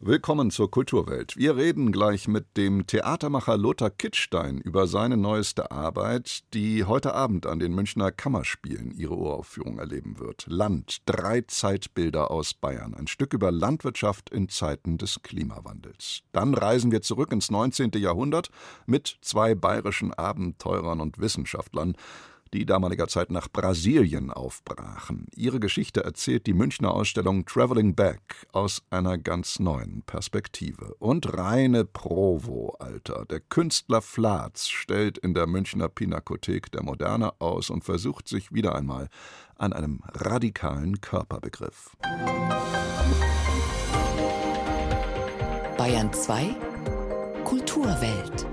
Willkommen 0.00 0.52
zur 0.52 0.70
Kulturwelt. 0.70 1.36
Wir 1.36 1.56
reden 1.56 1.90
gleich 1.90 2.28
mit 2.28 2.56
dem 2.56 2.86
Theatermacher 2.86 3.58
Lothar 3.58 3.90
Kittstein 3.90 4.58
über 4.58 4.86
seine 4.86 5.16
neueste 5.16 5.72
Arbeit, 5.72 6.44
die 6.54 6.84
heute 6.84 7.14
Abend 7.14 7.46
an 7.46 7.58
den 7.58 7.74
Münchner 7.74 8.12
Kammerspielen 8.12 8.92
ihre 8.92 9.16
Uraufführung 9.16 9.80
erleben 9.80 10.20
wird. 10.20 10.46
Land, 10.46 10.98
drei 11.06 11.40
Zeitbilder 11.40 12.30
aus 12.30 12.54
Bayern. 12.54 12.94
Ein 12.94 13.08
Stück 13.08 13.34
über 13.34 13.50
Landwirtschaft 13.50 14.30
in 14.30 14.48
Zeiten 14.48 14.98
des 14.98 15.20
Klimawandels. 15.24 16.20
Dann 16.30 16.54
reisen 16.54 16.92
wir 16.92 17.02
zurück 17.02 17.32
ins 17.32 17.50
19. 17.50 17.90
Jahrhundert 17.96 18.50
mit 18.86 19.18
zwei 19.20 19.56
bayerischen 19.56 20.14
Abenteurern 20.14 21.00
und 21.00 21.18
Wissenschaftlern 21.18 21.96
die 22.52 22.66
damaliger 22.66 23.08
Zeit 23.08 23.30
nach 23.30 23.48
Brasilien 23.48 24.30
aufbrachen. 24.30 25.26
Ihre 25.34 25.60
Geschichte 25.60 26.04
erzählt 26.04 26.46
die 26.46 26.54
Münchner 26.54 26.92
Ausstellung 26.92 27.44
Traveling 27.44 27.94
Back 27.94 28.46
aus 28.52 28.82
einer 28.90 29.18
ganz 29.18 29.58
neuen 29.58 30.02
Perspektive. 30.02 30.94
Und 30.98 31.36
reine 31.36 31.84
Provo, 31.84 32.76
Alter. 32.78 33.24
Der 33.26 33.40
Künstler 33.40 34.02
Flatz 34.02 34.68
stellt 34.68 35.18
in 35.18 35.34
der 35.34 35.46
Münchner 35.46 35.88
Pinakothek 35.88 36.72
der 36.72 36.82
Moderne 36.82 37.40
aus 37.40 37.70
und 37.70 37.84
versucht 37.84 38.28
sich 38.28 38.52
wieder 38.52 38.74
einmal 38.74 39.08
an 39.56 39.72
einem 39.72 40.00
radikalen 40.14 41.00
Körperbegriff. 41.00 41.96
Bayern 45.76 46.12
2 46.12 46.56
Kulturwelt 47.44 48.46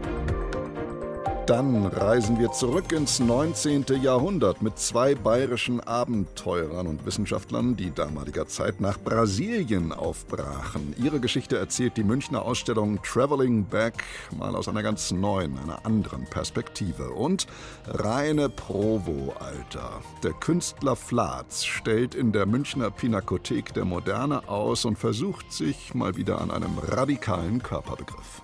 dann 1.45 1.85
reisen 1.85 2.39
wir 2.39 2.51
zurück 2.51 2.91
ins 2.91 3.19
19. 3.19 3.85
Jahrhundert 4.01 4.63
mit 4.63 4.79
zwei 4.79 5.13
bayerischen 5.13 5.79
Abenteurern 5.79 6.87
und 6.87 7.05
Wissenschaftlern, 7.05 7.75
die 7.75 7.91
damaliger 7.91 8.47
Zeit 8.47 8.81
nach 8.81 8.99
Brasilien 8.99 9.91
aufbrachen. 9.91 10.95
Ihre 10.97 11.19
Geschichte 11.19 11.57
erzählt 11.57 11.97
die 11.97 12.03
Münchner 12.03 12.41
Ausstellung 12.41 12.99
Traveling 13.03 13.65
Back 13.65 14.03
mal 14.37 14.55
aus 14.55 14.67
einer 14.67 14.81
ganz 14.81 15.11
neuen, 15.11 15.59
einer 15.59 15.85
anderen 15.85 16.25
Perspektive. 16.25 17.11
Und 17.11 17.45
reine 17.87 18.49
Provo-Alter. 18.49 20.01
Der 20.23 20.33
Künstler 20.33 20.95
Flatz 20.95 21.63
stellt 21.63 22.15
in 22.15 22.31
der 22.31 22.47
Münchner 22.47 22.89
Pinakothek 22.89 23.73
der 23.73 23.85
Moderne 23.85 24.49
aus 24.49 24.85
und 24.85 24.97
versucht 24.97 25.51
sich 25.51 25.93
mal 25.93 26.15
wieder 26.15 26.41
an 26.41 26.49
einem 26.49 26.79
radikalen 26.79 27.61
Körperbegriff. 27.61 28.41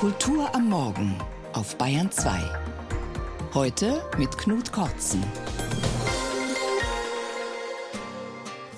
Kultur 0.00 0.48
am 0.54 0.70
Morgen 0.70 1.14
auf 1.52 1.76
Bayern 1.76 2.10
2. 2.10 2.30
Heute 3.52 4.02
mit 4.16 4.38
Knut 4.38 4.72
Kortzen. 4.72 5.22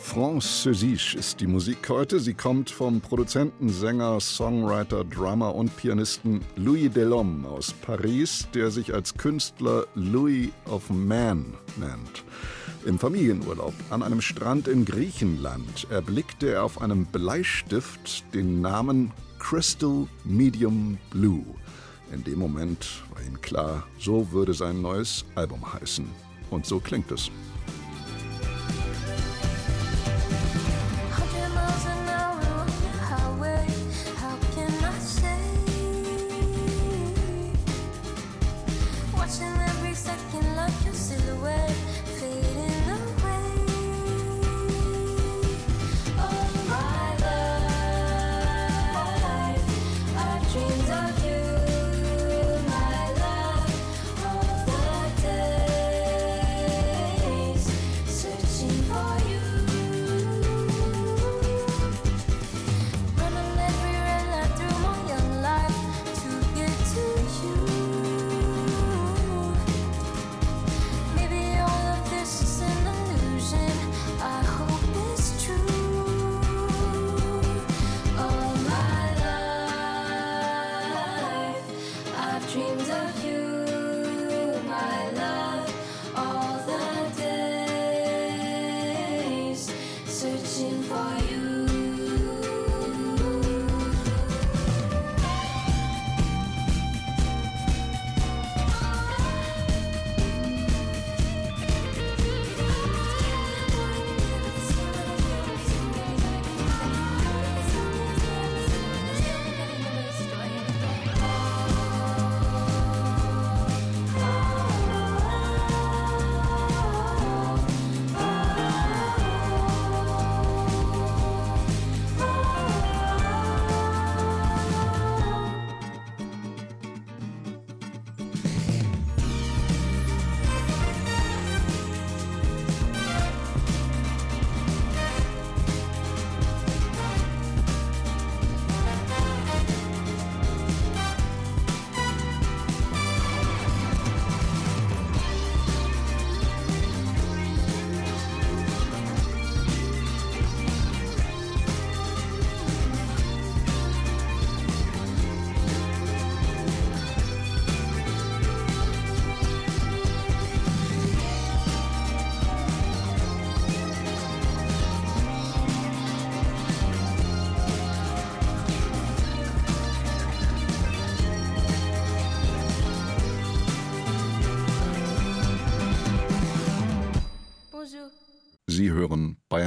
France 0.01 0.65
Seusiche 0.65 1.17
ist 1.17 1.39
die 1.39 1.47
Musik 1.47 1.89
heute. 1.89 2.19
Sie 2.19 2.35
kommt 2.35 2.71
vom 2.71 3.01
Produzenten, 3.01 3.69
Sänger, 3.69 4.19
Songwriter, 4.19 5.05
Drummer 5.05 5.55
und 5.55 5.77
Pianisten 5.77 6.41
Louis 6.57 6.91
Delhomme 6.93 7.49
aus 7.49 7.73
Paris, 7.73 8.49
der 8.53 8.73
sich 8.73 8.93
als 8.93 9.15
Künstler 9.15 9.87
Louis 9.95 10.49
of 10.69 10.91
Man 10.91 11.55
nennt. 11.77 12.25
Im 12.85 12.99
Familienurlaub 12.99 13.75
an 13.91 14.03
einem 14.03 14.21
Strand 14.21 14.67
in 14.67 14.85
Griechenland 14.85 15.87
erblickte 15.89 16.51
er 16.51 16.65
auf 16.65 16.83
einem 16.83 17.07
Bleistift 17.07 18.25
den 18.35 18.61
Namen 18.61 19.13
Crystal 19.43 20.07
Medium 20.25 20.97
Blue. 21.11 21.45
In 22.13 22.23
dem 22.23 22.39
Moment 22.39 23.03
war 23.11 23.23
ihm 23.23 23.41
klar, 23.41 23.83
so 23.99 24.31
würde 24.31 24.55
sein 24.55 24.81
neues 24.81 25.25
Album 25.35 25.61
heißen. 25.75 26.09
Und 26.51 26.65
so 26.65 26.79
klingt 26.79 27.11
es. 27.11 27.29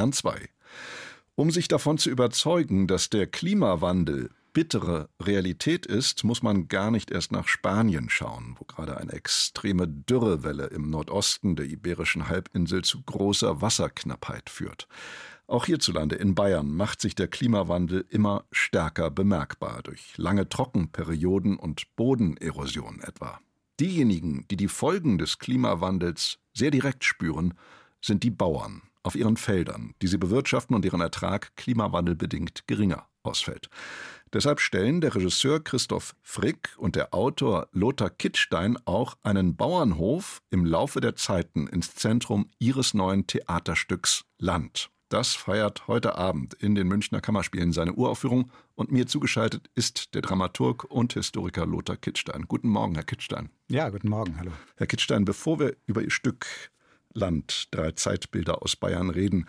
Bayern 0.05 0.13
2. 0.13 0.49
Um 1.35 1.51
sich 1.51 1.67
davon 1.67 1.97
zu 1.97 2.09
überzeugen, 2.09 2.87
dass 2.87 3.09
der 3.09 3.27
Klimawandel 3.27 4.29
bittere 4.53 5.09
Realität 5.21 5.85
ist, 5.85 6.23
muss 6.23 6.43
man 6.43 6.67
gar 6.67 6.91
nicht 6.91 7.11
erst 7.11 7.31
nach 7.31 7.47
Spanien 7.47 8.09
schauen, 8.09 8.55
wo 8.57 8.65
gerade 8.65 8.97
eine 8.97 9.11
extreme 9.11 9.87
Dürrewelle 9.87 10.67
im 10.67 10.89
Nordosten 10.89 11.55
der 11.55 11.65
iberischen 11.65 12.29
Halbinsel 12.29 12.83
zu 12.83 13.01
großer 13.01 13.61
Wasserknappheit 13.61 14.49
führt. 14.49 14.87
Auch 15.47 15.65
hierzulande 15.65 16.15
in 16.15 16.35
Bayern 16.35 16.73
macht 16.73 17.01
sich 17.01 17.15
der 17.15 17.27
Klimawandel 17.27 18.05
immer 18.09 18.45
stärker 18.51 19.11
bemerkbar 19.11 19.81
durch 19.83 20.17
lange 20.17 20.47
Trockenperioden 20.47 21.57
und 21.57 21.95
Bodenerosion 21.95 23.01
etwa. 23.01 23.39
Diejenigen, 23.79 24.45
die 24.49 24.55
die 24.55 24.69
Folgen 24.69 25.17
des 25.17 25.37
Klimawandels 25.39 26.37
sehr 26.53 26.71
direkt 26.71 27.03
spüren, 27.03 27.55
sind 28.01 28.23
die 28.23 28.31
Bauern 28.31 28.83
auf 29.05 29.15
ihren 29.15 29.37
Feldern, 29.37 29.93
die 30.01 30.07
sie 30.07 30.17
bewirtschaften 30.17 30.75
und 30.75 30.83
deren 30.83 31.01
Ertrag 31.01 31.55
klimawandelbedingt 31.55 32.67
geringer 32.67 33.07
ausfällt. 33.23 33.69
Deshalb 34.33 34.59
stellen 34.59 35.01
der 35.01 35.15
Regisseur 35.15 35.63
Christoph 35.63 36.15
Frick 36.21 36.75
und 36.77 36.95
der 36.95 37.13
Autor 37.13 37.69
Lothar 37.71 38.09
Kittstein 38.09 38.77
auch 38.85 39.15
einen 39.23 39.55
Bauernhof 39.55 40.41
im 40.49 40.65
Laufe 40.65 40.99
der 40.99 41.15
Zeiten 41.15 41.67
ins 41.67 41.95
Zentrum 41.95 42.49
ihres 42.59 42.93
neuen 42.93 43.27
Theaterstücks 43.27 44.25
Land. 44.37 44.89
Das 45.09 45.35
feiert 45.35 45.87
heute 45.87 46.17
Abend 46.17 46.55
in 46.55 46.73
den 46.73 46.87
Münchner 46.87 47.21
Kammerspielen 47.21 47.71
seine 47.71 47.93
Uraufführung 47.93 48.51
und 48.73 48.91
mir 48.91 49.05
zugeschaltet 49.05 49.69
ist 49.75 50.15
der 50.15 50.23
Dramaturg 50.23 50.83
und 50.85 51.13
Historiker 51.13 51.67
Lothar 51.67 51.95
Kittstein. 51.95 52.45
Guten 52.47 52.69
Morgen, 52.69 52.95
Herr 52.95 53.03
Kittstein. 53.03 53.49
Ja, 53.69 53.89
guten 53.89 54.09
Morgen, 54.09 54.37
hallo. 54.39 54.51
Herr 54.75 54.87
Kittstein, 54.87 55.23
bevor 55.23 55.59
wir 55.59 55.77
über 55.85 56.01
Ihr 56.01 56.09
Stück 56.09 56.47
Land, 57.15 57.67
drei 57.71 57.91
Zeitbilder 57.91 58.61
aus 58.61 58.75
Bayern 58.75 59.09
reden, 59.09 59.45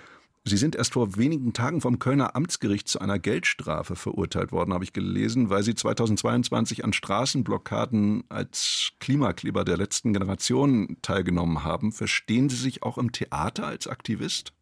Sie 0.49 0.57
sind 0.57 0.77
erst 0.77 0.93
vor 0.93 1.17
wenigen 1.17 1.55
Tagen 1.55 1.81
vom 1.81 1.99
Kölner 1.99 2.37
Amtsgericht 2.37 2.87
zu 2.87 3.01
einer 3.01 3.19
Geldstrafe 3.19 3.97
verurteilt 3.97 4.53
worden, 4.53 4.73
habe 4.75 4.85
ich 4.85 4.93
gelesen, 4.93 5.51
weil 5.51 5.65
Sie 5.65 5.75
2022 5.75 6.85
an 6.85 6.93
Straßenblockaden 6.93 8.23
als 8.29 8.93
Klimakleber 9.01 9.65
der 9.65 9.77
letzten 9.77 10.13
Generation 10.13 10.99
teilgenommen 11.03 11.65
haben. 11.65 11.91
Verstehen 11.91 12.49
Sie 12.49 12.55
sich 12.55 12.85
auch 12.85 12.97
im 12.97 13.11
Theater 13.11 13.67
als 13.67 13.89
Aktivist? 13.89 14.53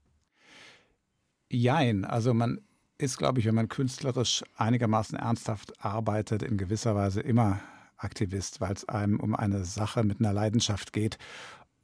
Jein. 1.50 2.06
Also 2.06 2.32
man 2.32 2.62
ist, 2.96 3.18
glaube 3.18 3.40
ich, 3.40 3.46
wenn 3.46 3.54
man 3.54 3.68
künstlerisch 3.68 4.42
einigermaßen 4.56 5.18
ernsthaft 5.18 5.84
arbeitet, 5.84 6.42
in 6.42 6.56
gewisser 6.56 6.94
Weise 6.94 7.20
immer 7.20 7.60
Aktivist, 7.98 8.62
weil 8.62 8.72
es 8.72 8.88
einem 8.88 9.20
um 9.20 9.34
eine 9.34 9.66
Sache 9.66 10.02
mit 10.02 10.20
einer 10.20 10.32
Leidenschaft 10.32 10.94
geht, 10.94 11.18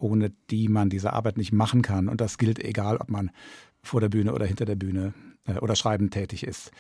ohne 0.01 0.31
die 0.51 0.69
man 0.69 0.91
diese 0.91 1.13
Arbeit 1.13 1.37
nicht 1.37 1.53
machen 1.53 1.83
kann. 1.83 2.09
Und 2.09 2.21
das 2.21 2.39
gilt 2.39 2.59
egal, 2.59 2.97
ob 2.97 3.11
man 3.11 3.31
vor 3.83 4.01
der 4.01 4.09
Bühne 4.09 4.35
oder 4.35 4.47
hinter 4.47 4.65
der 4.65 4.77
Bühne 4.77 5.15
äh, 5.47 5.59
oder 5.59 5.77
schreibend 5.77 6.13
tätig 6.13 6.45
ist. 6.45 6.71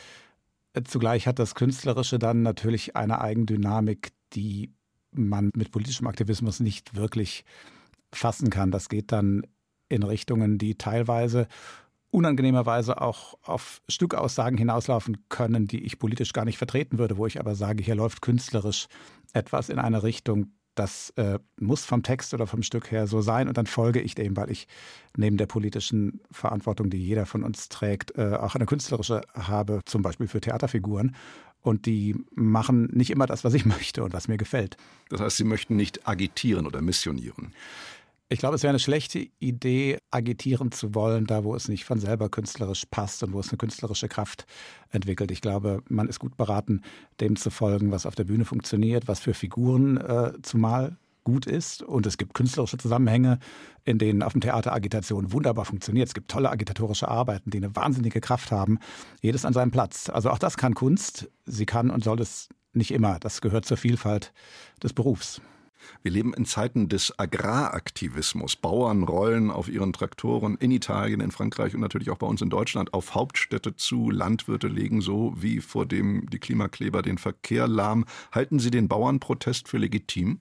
Äh, 0.72 0.82
zugleich 0.82 1.26
hat 1.26 1.38
das 1.38 1.55
Künstlerische 1.55 2.19
dann 2.19 2.43
natürlich 2.43 2.96
eine 2.96 3.20
Eigendynamik, 3.20 4.12
die 4.32 4.72
man 5.12 5.50
mit 5.55 5.72
politischem 5.72 6.06
Aktivismus 6.06 6.61
nicht 6.61 6.94
wirklich 6.94 7.44
fassen 8.12 8.50
kann. 8.50 8.70
Das 8.70 8.88
geht 8.88 9.12
dann 9.12 9.46
in 9.88 10.02
Richtungen, 10.02 10.58
die 10.58 10.76
teilweise 10.76 11.49
unangenehmerweise 12.11 13.00
auch 13.00 13.34
auf 13.43 13.82
Stückaussagen 13.88 14.58
hinauslaufen 14.58 15.28
können, 15.28 15.67
die 15.67 15.84
ich 15.84 15.99
politisch 15.99 16.32
gar 16.32 16.44
nicht 16.44 16.58
vertreten 16.58 16.99
würde, 16.99 17.17
wo 17.17 17.26
ich 17.26 17.38
aber 17.38 17.55
sage, 17.55 17.84
hier 17.84 17.94
läuft 17.94 18.20
künstlerisch 18.20 18.88
etwas 19.32 19.69
in 19.69 19.78
eine 19.78 20.02
Richtung, 20.02 20.52
das 20.81 21.11
äh, 21.17 21.38
muss 21.59 21.85
vom 21.85 22.03
Text 22.03 22.32
oder 22.32 22.47
vom 22.47 22.62
Stück 22.62 22.91
her 22.91 23.06
so 23.06 23.21
sein 23.21 23.49
und 23.49 23.59
dann 23.59 23.67
folge 23.67 24.00
ich 24.00 24.15
dem, 24.15 24.35
weil 24.37 24.50
ich 24.50 24.67
neben 25.15 25.37
der 25.37 25.44
politischen 25.44 26.21
Verantwortung, 26.31 26.88
die 26.88 26.97
jeder 26.97 27.27
von 27.27 27.44
uns 27.44 27.69
trägt, 27.69 28.17
äh, 28.17 28.37
auch 28.41 28.55
eine 28.55 28.65
künstlerische 28.65 29.21
habe, 29.35 29.82
zum 29.85 30.00
Beispiel 30.00 30.27
für 30.27 30.41
Theaterfiguren. 30.41 31.15
Und 31.62 31.85
die 31.85 32.17
machen 32.35 32.88
nicht 32.93 33.11
immer 33.11 33.27
das, 33.27 33.44
was 33.44 33.53
ich 33.53 33.67
möchte 33.67 34.03
und 34.03 34.15
was 34.15 34.27
mir 34.27 34.38
gefällt. 34.38 34.79
Das 35.11 35.21
heißt, 35.21 35.37
sie 35.37 35.44
möchten 35.44 35.77
nicht 35.77 36.09
agitieren 36.09 36.67
oder 36.67 36.81
missionieren. 36.81 37.53
Ich 38.32 38.38
glaube, 38.38 38.55
es 38.55 38.62
wäre 38.62 38.71
eine 38.71 38.79
schlechte 38.79 39.27
Idee, 39.41 39.99
agitieren 40.12 40.71
zu 40.71 40.94
wollen, 40.94 41.27
da 41.27 41.43
wo 41.43 41.56
es 41.56 41.67
nicht 41.67 41.85
von 41.85 41.99
selber 41.99 42.29
künstlerisch 42.29 42.85
passt 42.88 43.25
und 43.25 43.32
wo 43.32 43.41
es 43.41 43.49
eine 43.49 43.59
künstlerische 43.59 44.06
Kraft 44.06 44.47
entwickelt. 44.91 45.32
Ich 45.32 45.41
glaube, 45.41 45.82
man 45.88 46.09
ist 46.09 46.21
gut 46.21 46.37
beraten, 46.37 46.82
dem 47.21 47.35
zu 47.35 47.50
folgen, 47.50 47.91
was 47.91 48.06
auf 48.06 48.15
der 48.15 48.23
Bühne 48.23 48.44
funktioniert, 48.44 49.09
was 49.09 49.19
für 49.19 49.35
Figuren 49.35 49.97
äh, 49.97 50.32
zumal 50.43 50.97
gut 51.25 51.47
ist. 51.47 51.82
Und 51.82 52.06
es 52.06 52.19
gibt 52.19 52.35
künstlerische 52.35 52.79
Zusammenhänge, 52.79 53.41
in 53.85 53.99
denen 53.99 54.23
auf 54.23 54.31
dem 54.31 54.41
Theater 54.41 54.75
Agitation 54.75 55.32
wunderbar 55.32 55.65
funktioniert. 55.65 56.06
Es 56.06 56.15
gibt 56.15 56.31
tolle 56.31 56.50
agitatorische 56.50 57.09
Arbeiten, 57.09 57.50
die 57.50 57.59
eine 57.59 57.75
wahnsinnige 57.75 58.21
Kraft 58.21 58.53
haben. 58.53 58.79
Jedes 59.23 59.44
an 59.44 59.55
seinem 59.55 59.73
Platz. 59.73 60.09
Also 60.09 60.31
auch 60.31 60.38
das 60.38 60.56
kann 60.56 60.75
Kunst. 60.75 61.29
Sie 61.47 61.67
kann 61.67 61.91
und 61.91 62.05
soll 62.05 62.21
es 62.21 62.49
nicht 62.75 62.93
immer. 62.93 63.19
Das 63.19 63.41
gehört 63.41 63.65
zur 63.65 63.77
Vielfalt 63.77 64.32
des 64.81 64.93
Berufs. 64.93 65.41
Wir 66.03 66.12
leben 66.12 66.35
in 66.35 66.44
Zeiten 66.44 66.88
des 66.88 67.19
Agraraktivismus. 67.19 68.56
Bauern 68.56 69.03
rollen 69.03 69.50
auf 69.50 69.69
ihren 69.69 69.93
Traktoren 69.93 70.56
in 70.56 70.71
Italien, 70.71 71.21
in 71.21 71.31
Frankreich 71.31 71.75
und 71.75 71.81
natürlich 71.81 72.11
auch 72.11 72.19
bei 72.19 72.27
uns 72.27 72.43
in 72.43 72.50
Deutschland 72.50 72.94
auf 72.94 73.15
Hauptstädte 73.15 73.77
zu. 73.77 74.11
Landwirte 74.11 74.69
legen 74.69 75.00
so 75.00 75.35
wie 75.37 75.61
vor 75.61 75.87
dem 75.87 76.29
die 76.31 76.38
Klimakleber 76.38 77.03
den 77.03 77.19
Verkehr 77.19 77.69
lahm. 77.69 78.05
Halten 78.32 78.59
Sie 78.59 78.71
den 78.71 78.88
Bauernprotest 78.88 79.69
für 79.69 79.79
legitim? 79.79 80.41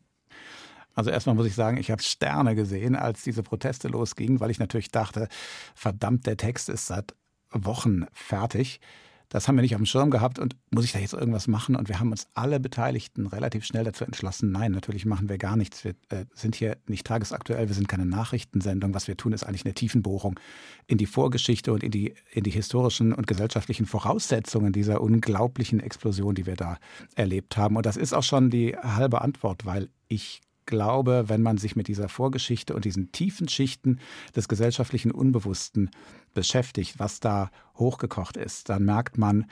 Also 0.96 1.12
erstmal 1.12 1.36
muss 1.36 1.46
ich 1.46 1.56
sagen, 1.56 1.78
ich 1.78 1.92
habe 1.92 2.04
Sterne 2.04 2.56
gesehen, 2.56 2.96
als 2.96 3.24
diese 3.24 3.44
Proteste 3.44 3.88
losgingen, 3.88 4.40
weil 4.40 4.52
ich 4.52 4.60
natürlich 4.60 4.92
dachte, 4.92 5.30
verdammt, 5.74 6.26
der 6.26 6.36
Text 6.36 6.68
ist 6.68 6.88
seit 6.88 7.16
Wochen 7.52 8.06
fertig. 8.12 8.82
Das 9.30 9.48
haben 9.48 9.56
wir 9.56 9.62
nicht 9.62 9.76
auf 9.76 9.80
dem 9.80 9.86
Schirm 9.86 10.10
gehabt 10.10 10.40
und 10.40 10.56
muss 10.72 10.86
ich 10.86 10.92
da 10.92 11.00
jetzt 11.00 11.14
irgendwas 11.14 11.48
machen? 11.48 11.76
Und 11.76 11.88
wir 11.88 12.00
haben 12.00 12.12
uns 12.12 12.28
alle 12.34 12.60
Beteiligten 12.60 13.28
relativ 13.28 13.64
schnell 13.64 13.84
dazu 13.84 14.04
entschlossen, 14.04 14.52
nein, 14.52 14.72
natürlich 14.72 15.06
machen 15.06 15.30
wir 15.30 15.38
gar 15.38 15.56
nichts. 15.56 15.84
Wir 15.84 15.94
äh, 16.10 16.26
sind 16.34 16.56
hier 16.56 16.78
nicht 16.88 17.06
tagesaktuell, 17.06 17.68
wir 17.68 17.76
sind 17.76 17.88
keine 17.88 18.08
Nachrichtensendung. 18.08 18.94
Was 18.94 19.08
wir 19.08 19.18
tun, 19.18 19.32
ist 19.32 19.44
eigentlich 19.44 19.66
eine 19.66 19.76
Tiefenbohrung 19.76 20.40
in 20.88 20.98
die 20.98 21.06
Vorgeschichte 21.06 21.72
und 21.72 21.84
in 21.84 21.92
die, 21.92 22.16
in 22.32 22.44
die 22.44 22.52
historischen 22.52 23.14
und 23.14 23.28
gesellschaftlichen 23.28 23.86
Voraussetzungen 23.86 24.74
dieser 24.74 25.02
unglaublichen 25.02 25.80
Explosion, 25.80 26.34
die 26.34 26.48
wir 26.48 26.56
da 26.56 26.78
erlebt 27.16 27.56
haben. 27.56 27.78
Und 27.78 27.86
das 27.86 27.98
ist 27.98 28.14
auch 28.14 28.24
schon 28.24 28.50
die 28.50 28.76
halbe 28.76 29.22
Antwort, 29.22 29.66
weil 29.66 29.90
ich 30.08 30.42
glaube, 30.70 31.26
wenn 31.28 31.42
man 31.42 31.58
sich 31.58 31.76
mit 31.76 31.88
dieser 31.88 32.08
Vorgeschichte 32.08 32.74
und 32.74 32.86
diesen 32.86 33.12
tiefen 33.12 33.50
Schichten 33.50 34.00
des 34.36 34.48
gesellschaftlichen 34.48 35.12
Unbewussten 35.12 35.90
beschäftigt, 36.34 37.00
was 37.00 37.20
da 37.20 37.50
hochgekocht 37.76 38.38
ist, 38.38 38.70
dann 38.70 38.86
merkt 38.86 39.18
man, 39.18 39.46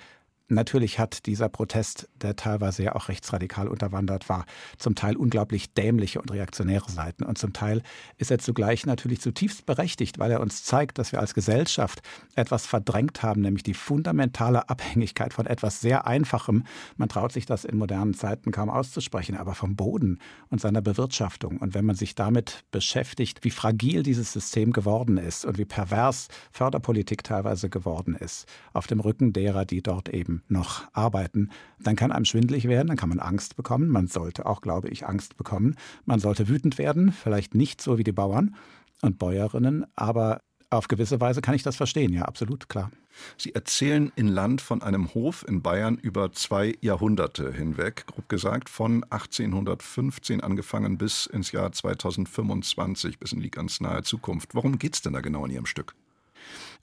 Natürlich 0.49 0.97
hat 0.97 1.25
dieser 1.25 1.49
Protest, 1.49 2.07
der 2.21 2.37
teilweise 2.37 2.81
ja 2.81 2.95
auch 2.95 3.09
rechtsradikal 3.09 3.67
unterwandert 3.67 4.29
war, 4.29 4.45
zum 4.77 4.95
Teil 4.95 5.17
unglaublich 5.17 5.73
dämliche 5.73 6.21
und 6.21 6.31
reaktionäre 6.31 6.89
Seiten. 6.89 7.25
Und 7.25 7.37
zum 7.37 7.51
Teil 7.51 7.81
ist 8.17 8.31
er 8.31 8.39
zugleich 8.39 8.85
natürlich 8.85 9.19
zutiefst 9.19 9.65
berechtigt, 9.65 10.19
weil 10.19 10.31
er 10.31 10.39
uns 10.39 10.63
zeigt, 10.63 10.99
dass 10.99 11.11
wir 11.11 11.19
als 11.19 11.33
Gesellschaft 11.33 12.01
etwas 12.35 12.65
verdrängt 12.65 13.23
haben, 13.23 13.41
nämlich 13.41 13.63
die 13.63 13.73
fundamentale 13.73 14.69
Abhängigkeit 14.69 15.33
von 15.33 15.47
etwas 15.47 15.81
sehr 15.81 16.07
Einfachem. 16.07 16.63
Man 16.95 17.09
traut 17.09 17.33
sich 17.33 17.45
das 17.45 17.65
in 17.65 17.77
modernen 17.77 18.13
Zeiten 18.13 18.51
kaum 18.51 18.69
auszusprechen, 18.69 19.35
aber 19.35 19.53
vom 19.53 19.75
Boden 19.75 20.17
und 20.49 20.61
seiner 20.61 20.81
Bewirtschaftung. 20.81 21.57
Und 21.57 21.73
wenn 21.73 21.83
man 21.83 21.97
sich 21.97 22.15
damit 22.15 22.63
beschäftigt, 22.71 23.43
wie 23.43 23.51
fragil 23.51 24.01
dieses 24.01 24.31
System 24.31 24.71
geworden 24.71 25.17
ist 25.17 25.43
und 25.43 25.57
wie 25.57 25.65
pervers 25.65 26.29
Förderpolitik 26.53 27.25
teilweise 27.25 27.69
geworden 27.69 28.15
ist, 28.15 28.45
auf 28.71 28.87
dem 28.87 29.01
Rücken 29.01 29.33
derer, 29.33 29.65
die 29.65 29.81
dort 29.81 30.07
eben 30.07 30.36
noch 30.47 30.87
arbeiten, 30.93 31.49
dann 31.79 31.95
kann 31.95 32.11
einem 32.11 32.25
schwindlig 32.25 32.67
werden, 32.67 32.87
dann 32.87 32.97
kann 32.97 33.09
man 33.09 33.19
Angst 33.19 33.55
bekommen. 33.55 33.89
Man 33.89 34.07
sollte 34.07 34.45
auch, 34.45 34.61
glaube 34.61 34.89
ich, 34.89 35.07
Angst 35.07 35.37
bekommen. 35.37 35.75
Man 36.05 36.19
sollte 36.19 36.47
wütend 36.47 36.77
werden, 36.77 37.11
vielleicht 37.11 37.55
nicht 37.55 37.81
so 37.81 37.97
wie 37.97 38.03
die 38.03 38.11
Bauern 38.11 38.55
und 39.01 39.19
Bäuerinnen, 39.19 39.85
aber 39.95 40.41
auf 40.69 40.89
gewisse 40.89 41.21
Weise 41.21 41.39
kann 41.41 41.55
ich 41.55 41.63
das 41.63 41.77
verstehen, 41.77 42.11
ja, 42.11 42.23
absolut, 42.23 42.67
klar. 42.67 42.91
Sie 43.37 43.55
erzählen 43.55 44.11
in 44.15 44.27
Land 44.27 44.59
von 44.61 44.81
einem 44.81 45.13
Hof 45.13 45.45
in 45.47 45.61
Bayern 45.61 45.97
über 45.97 46.33
zwei 46.33 46.75
Jahrhunderte 46.81 47.53
hinweg, 47.53 48.05
grob 48.05 48.27
gesagt 48.27 48.67
von 48.67 49.03
1815 49.05 50.41
angefangen 50.41 50.97
bis 50.97 51.25
ins 51.25 51.53
Jahr 51.53 51.71
2025, 51.71 53.17
bis 53.17 53.31
in 53.31 53.39
die 53.39 53.49
ganz 53.49 53.79
nahe 53.79 54.03
Zukunft. 54.03 54.55
Worum 54.55 54.77
geht 54.77 54.95
es 54.95 55.01
denn 55.01 55.13
da 55.13 55.21
genau 55.21 55.45
in 55.45 55.51
Ihrem 55.51 55.65
Stück? 55.65 55.95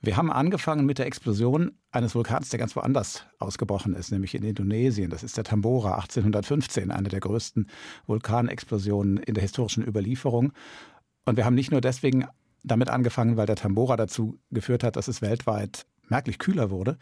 Wir 0.04 0.18
haben 0.18 0.30
angefangen 0.30 0.84
mit 0.84 0.98
der 0.98 1.06
Explosion 1.06 1.78
eines 1.90 2.14
Vulkans, 2.14 2.50
der 2.50 2.58
ganz 2.58 2.76
woanders 2.76 3.24
ausgebrochen 3.38 3.94
ist, 3.94 4.12
nämlich 4.12 4.34
in 4.34 4.42
Indonesien. 4.42 5.08
Das 5.08 5.22
ist 5.22 5.38
der 5.38 5.44
Tambora 5.44 5.94
1815, 5.94 6.90
eine 6.90 7.08
der 7.08 7.20
größten 7.20 7.70
Vulkanexplosionen 8.06 9.16
in 9.16 9.32
der 9.32 9.40
historischen 9.40 9.86
Überlieferung. 9.86 10.52
Und 11.24 11.38
wir 11.38 11.46
haben 11.46 11.54
nicht 11.54 11.70
nur 11.70 11.80
deswegen 11.80 12.26
damit 12.62 12.90
angefangen, 12.90 13.38
weil 13.38 13.46
der 13.46 13.56
Tambora 13.56 13.96
dazu 13.96 14.38
geführt 14.50 14.84
hat, 14.84 14.96
dass 14.96 15.08
es 15.08 15.22
weltweit 15.22 15.86
merklich 16.08 16.38
kühler 16.38 16.70
wurde, 16.70 16.98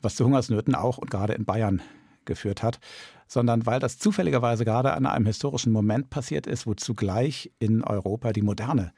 was 0.00 0.16
zu 0.16 0.24
Hungersnöten 0.24 0.74
auch 0.74 0.96
und 0.96 1.10
gerade 1.10 1.34
in 1.34 1.44
Bayern 1.44 1.82
geführt 2.24 2.62
hat, 2.62 2.80
sondern 3.26 3.66
weil 3.66 3.80
das 3.80 3.98
zufälligerweise 3.98 4.64
gerade 4.64 4.94
an 4.94 5.04
einem 5.04 5.26
historischen 5.26 5.72
Moment 5.72 6.08
passiert 6.08 6.46
ist, 6.46 6.66
wo 6.66 6.72
zugleich 6.72 7.52
in 7.58 7.84
Europa 7.84 8.32
die 8.32 8.42
Moderne 8.42 8.92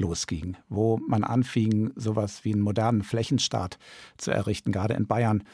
losging, 0.00 0.56
wo 0.68 0.98
man 1.06 1.24
anfing, 1.24 1.92
sowas 1.96 2.44
wie 2.44 2.52
einen 2.52 2.62
modernen 2.62 3.02
Flächenstaat 3.02 3.78
zu 4.16 4.30
errichten. 4.30 4.72
Gerade 4.72 4.94
in 4.94 5.06
Bayern 5.06 5.44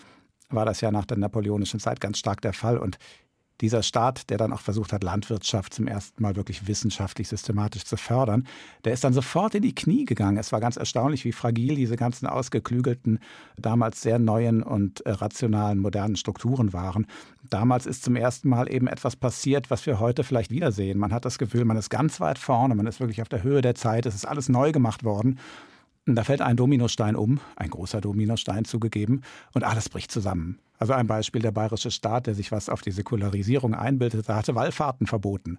war 0.51 0.65
das 0.65 0.81
ja 0.81 0.91
nach 0.91 1.07
der 1.07 1.19
napoleonischen 1.19 1.81
Zeit 1.81 2.01
ganz 2.01 2.19
stark 2.19 2.41
der 2.41 2.53
Fall. 2.53 2.79
Und 2.79 2.99
dieser 3.61 3.83
Staat, 3.83 4.31
der 4.31 4.39
dann 4.39 4.53
auch 4.53 4.61
versucht 4.61 4.93
hat, 4.93 5.05
Landwirtschaft 5.05 5.75
zum 5.75 5.87
ersten 5.87 6.23
Mal 6.23 6.37
wirklich 6.37 6.67
wissenschaftlich 6.67 7.29
systematisch 7.29 7.85
zu 7.85 7.97
fördern, 7.97 8.47
der 8.85 8.93
ist 8.93 9.05
dann 9.05 9.13
sofort 9.13 9.55
in 9.55 9.63
die 9.63 9.75
Knie 9.75 10.05
gegangen. 10.05 10.37
Es 10.37 10.53
war 10.53 10.61
ganz 10.61 10.77
erstaunlich, 10.77 11.25
wie 11.25 11.33
fragil 11.33 11.77
diese 11.77 11.97
ganzen 11.97 12.27
ausgeklügelten, 12.27 13.21
damals 13.57 14.03
sehr 14.03 14.19
neuen 14.19 14.63
und 14.63 15.07
äh, 15.07 15.11
rationalen, 15.13 15.79
modernen 15.79 16.17
Strukturen 16.17 16.73
waren. 16.73 17.07
Damals 17.49 17.87
ist 17.87 18.03
zum 18.03 18.17
ersten 18.17 18.49
Mal 18.49 18.73
eben 18.73 18.89
etwas 18.89 19.17
passiert, 19.17 19.71
was 19.71 19.87
wir 19.87 20.01
heute 20.01 20.25
vielleicht 20.25 20.51
wiedersehen. 20.51 20.99
Man 20.99 21.13
hat 21.13 21.25
das 21.25 21.39
Gefühl, 21.39 21.65
man 21.65 21.77
ist 21.77 21.91
ganz 21.91 22.21
weit 22.21 22.39
vorne, 22.39 22.75
man 22.75 22.87
ist 22.87 23.01
wirklich 23.01 23.23
auf 23.23 23.29
der 23.29 23.43
Höhe 23.43 23.63
der 23.63 23.75
Zeit, 23.75 24.07
es 24.07 24.15
ist 24.15 24.27
alles 24.27 24.49
neu 24.49 24.73
gemacht 24.73 25.05
worden. 25.05 25.39
Da 26.07 26.23
fällt 26.25 26.43
ein 26.43 26.57
Dominostein 26.57 27.17
um, 27.17 27.41
ein 27.57 27.71
großer 27.71 28.01
Dominostein 28.01 28.65
zugegeben, 28.67 29.23
und 29.55 29.65
alles 29.65 29.89
bricht 29.89 30.11
zusammen. 30.11 30.59
Also 30.79 30.93
ein 30.93 31.07
Beispiel, 31.07 31.43
der 31.43 31.53
bayerische 31.53 31.91
Staat, 31.91 32.27
der 32.27 32.35
sich 32.35 32.53
was 32.53 32.69
auf 32.69 32.83
die 32.83 32.91
Säkularisierung 32.91 33.75
einbildete, 33.75 34.35
hatte 34.35 34.55
Wallfahrten 34.55 35.07
verboten. 35.07 35.59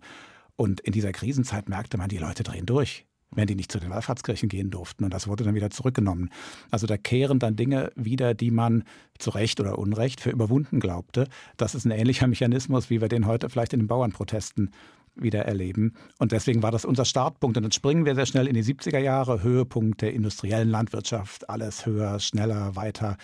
Und 0.55 0.79
in 0.81 0.93
dieser 0.93 1.11
Krisenzeit 1.11 1.69
merkte 1.69 1.97
man, 1.97 2.09
die 2.09 2.17
Leute 2.17 2.43
drehen 2.43 2.65
durch 2.65 3.05
wenn 3.35 3.47
die 3.47 3.55
nicht 3.55 3.71
zu 3.71 3.79
den 3.79 3.89
Wallfahrtskirchen 3.89 4.49
gehen 4.49 4.71
durften. 4.71 5.03
Und 5.03 5.13
das 5.13 5.27
wurde 5.27 5.43
dann 5.43 5.55
wieder 5.55 5.69
zurückgenommen. 5.69 6.29
Also 6.71 6.87
da 6.87 6.97
kehren 6.97 7.39
dann 7.39 7.55
Dinge 7.55 7.91
wieder, 7.95 8.33
die 8.33 8.51
man 8.51 8.83
zu 9.17 9.29
Recht 9.29 9.59
oder 9.59 9.77
Unrecht 9.77 10.21
für 10.21 10.31
überwunden 10.31 10.79
glaubte. 10.79 11.27
Das 11.57 11.75
ist 11.75 11.85
ein 11.85 11.91
ähnlicher 11.91 12.27
Mechanismus, 12.27 12.89
wie 12.89 13.01
wir 13.01 13.09
den 13.09 13.25
heute 13.25 13.49
vielleicht 13.49 13.73
in 13.73 13.79
den 13.81 13.87
Bauernprotesten 13.87 14.71
wieder 15.15 15.45
erleben. 15.45 15.93
Und 16.19 16.31
deswegen 16.31 16.63
war 16.63 16.71
das 16.71 16.85
unser 16.85 17.05
Startpunkt. 17.05 17.57
Und 17.57 17.63
dann 17.63 17.71
springen 17.71 18.05
wir 18.05 18.15
sehr 18.15 18.25
schnell 18.25 18.47
in 18.47 18.53
die 18.53 18.63
70er 18.63 18.99
Jahre, 18.99 19.43
Höhepunkt 19.43 20.01
der 20.01 20.13
industriellen 20.13 20.69
Landwirtschaft, 20.69 21.49
alles 21.49 21.85
höher, 21.85 22.19
schneller, 22.19 22.75
weiter, 22.75 23.17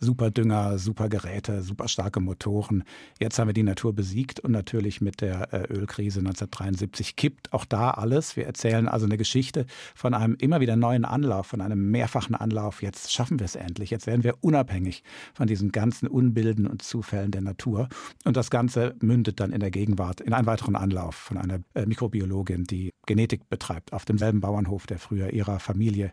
super 0.00 0.30
Dünger, 0.30 0.78
super 0.78 1.08
Geräte, 1.08 1.62
super 1.62 1.88
starke 1.88 2.20
Motoren. 2.20 2.84
Jetzt 3.18 3.38
haben 3.38 3.48
wir 3.48 3.54
die 3.54 3.62
Natur 3.62 3.94
besiegt 3.94 4.40
und 4.40 4.52
natürlich 4.52 5.00
mit 5.00 5.20
der 5.20 5.52
äh, 5.52 5.72
Ölkrise 5.72 6.20
1973 6.20 7.16
kippt 7.16 7.52
auch 7.52 7.64
da 7.64 7.90
alles. 7.90 8.36
Wir 8.36 8.46
erzählen 8.46 8.88
also 8.88 9.06
eine 9.06 9.16
Geschichte 9.16 9.66
von 9.94 10.14
einem 10.14 10.36
immer 10.40 10.60
wieder 10.60 10.76
neuen 10.76 11.04
Anlauf, 11.04 11.46
von 11.46 11.60
einem 11.60 11.90
mehrfachen 11.90 12.34
Anlauf. 12.34 12.82
Jetzt 12.82 13.12
schaffen 13.12 13.38
wir 13.38 13.44
es 13.44 13.56
endlich. 13.56 13.90
Jetzt 13.90 14.06
werden 14.06 14.24
wir 14.24 14.34
unabhängig 14.42 15.02
von 15.34 15.46
diesen 15.46 15.72
ganzen 15.72 16.08
Unbilden 16.08 16.66
und 16.66 16.82
Zufällen 16.82 17.30
der 17.30 17.40
Natur. 17.40 17.88
Und 18.24 18.36
das 18.36 18.50
Ganze 18.50 18.94
mündet 19.00 19.40
dann 19.40 19.52
in 19.52 19.60
der 19.60 19.70
Gegenwart 19.70 20.20
in 20.20 20.32
einen 20.32 20.46
weiteren 20.46 20.76
Anlauf 20.76 21.30
von 21.36 21.50
einer 21.50 21.62
äh, 21.74 21.86
Mikrobiologin, 21.86 22.64
die 22.64 22.92
Genetik 23.06 23.48
betreibt, 23.48 23.92
auf 23.92 24.04
demselben 24.04 24.40
Bauernhof, 24.40 24.86
der 24.86 24.98
früher 24.98 25.32
ihrer 25.32 25.60
Familie 25.60 26.12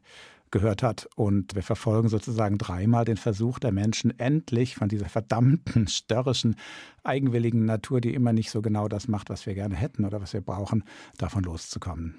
gehört 0.51 0.83
hat. 0.83 1.07
Und 1.15 1.55
wir 1.55 1.63
verfolgen 1.63 2.09
sozusagen 2.09 2.57
dreimal 2.57 3.05
den 3.05 3.17
Versuch 3.17 3.59
der 3.59 3.71
Menschen, 3.71 4.17
endlich 4.19 4.75
von 4.75 4.89
dieser 4.89 5.09
verdammten, 5.09 5.87
störrischen, 5.87 6.55
eigenwilligen 7.03 7.65
Natur, 7.65 8.01
die 8.01 8.13
immer 8.13 8.33
nicht 8.33 8.51
so 8.51 8.61
genau 8.61 8.87
das 8.87 9.07
macht, 9.07 9.29
was 9.29 9.45
wir 9.45 9.55
gerne 9.55 9.75
hätten 9.75 10.05
oder 10.05 10.21
was 10.21 10.33
wir 10.33 10.41
brauchen, 10.41 10.83
davon 11.17 11.43
loszukommen. 11.43 12.15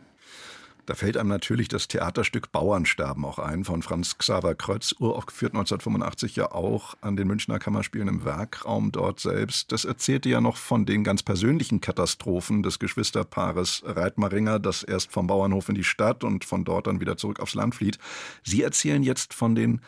Da 0.86 0.94
fällt 0.94 1.16
einem 1.16 1.30
natürlich 1.30 1.68
das 1.68 1.88
Theaterstück 1.88 2.52
Bauernsterben 2.52 3.24
auch 3.24 3.38
ein, 3.38 3.64
von 3.64 3.82
Franz 3.82 4.18
Xaver 4.18 4.54
Krötz, 4.54 4.94
uraufgeführt 4.98 5.54
1985 5.54 6.36
ja 6.36 6.52
auch 6.52 6.94
an 7.00 7.16
den 7.16 7.26
Münchner 7.26 7.58
Kammerspielen 7.58 8.08
im 8.08 8.24
Werkraum 8.24 8.92
dort 8.92 9.18
selbst. 9.18 9.72
Das 9.72 9.86
erzählte 9.86 10.28
ja 10.28 10.42
noch 10.42 10.58
von 10.58 10.84
den 10.84 11.02
ganz 11.02 11.22
persönlichen 11.22 11.80
Katastrophen 11.80 12.62
des 12.62 12.78
Geschwisterpaares 12.78 13.82
Reitmaringer, 13.86 14.58
das 14.58 14.82
erst 14.82 15.10
vom 15.10 15.26
Bauernhof 15.26 15.70
in 15.70 15.74
die 15.74 15.84
Stadt 15.84 16.22
und 16.22 16.44
von 16.44 16.64
dort 16.64 16.86
dann 16.86 17.00
wieder 17.00 17.16
zurück 17.16 17.40
aufs 17.40 17.54
Land 17.54 17.74
flieht. 17.74 17.98
Sie 18.42 18.62
erzählen 18.62 19.02
jetzt 19.02 19.32
von 19.32 19.54
den 19.54 19.80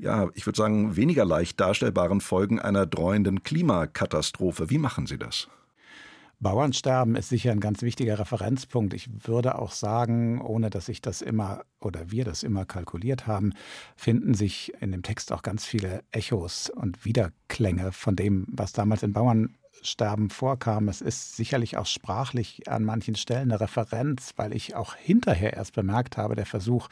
ja, 0.00 0.28
ich 0.34 0.46
würde 0.46 0.56
sagen, 0.56 0.94
weniger 0.94 1.24
leicht 1.24 1.58
darstellbaren 1.58 2.20
Folgen 2.20 2.60
einer 2.60 2.86
dreuenden 2.86 3.42
Klimakatastrophe. 3.42 4.70
Wie 4.70 4.78
machen 4.78 5.08
Sie 5.08 5.18
das? 5.18 5.48
Bauernsterben 6.40 7.16
ist 7.16 7.30
sicher 7.30 7.50
ein 7.50 7.58
ganz 7.58 7.82
wichtiger 7.82 8.20
Referenzpunkt. 8.20 8.94
Ich 8.94 9.26
würde 9.26 9.58
auch 9.58 9.72
sagen, 9.72 10.40
ohne 10.40 10.70
dass 10.70 10.88
ich 10.88 11.02
das 11.02 11.20
immer 11.20 11.64
oder 11.80 12.12
wir 12.12 12.24
das 12.24 12.44
immer 12.44 12.64
kalkuliert 12.64 13.26
haben, 13.26 13.54
finden 13.96 14.34
sich 14.34 14.72
in 14.80 14.92
dem 14.92 15.02
Text 15.02 15.32
auch 15.32 15.42
ganz 15.42 15.64
viele 15.64 16.04
Echos 16.12 16.70
und 16.70 17.04
Wiederklänge 17.04 17.90
von 17.90 18.14
dem, 18.14 18.46
was 18.52 18.72
damals 18.72 19.02
in 19.02 19.12
Bauernsterben 19.12 20.30
vorkam. 20.30 20.88
Es 20.88 21.00
ist 21.00 21.34
sicherlich 21.34 21.76
auch 21.76 21.86
sprachlich 21.86 22.68
an 22.68 22.84
manchen 22.84 23.16
Stellen 23.16 23.50
eine 23.50 23.60
Referenz, 23.60 24.34
weil 24.36 24.54
ich 24.54 24.76
auch 24.76 24.94
hinterher 24.94 25.54
erst 25.54 25.74
bemerkt 25.74 26.16
habe, 26.16 26.36
der 26.36 26.46
Versuch, 26.46 26.88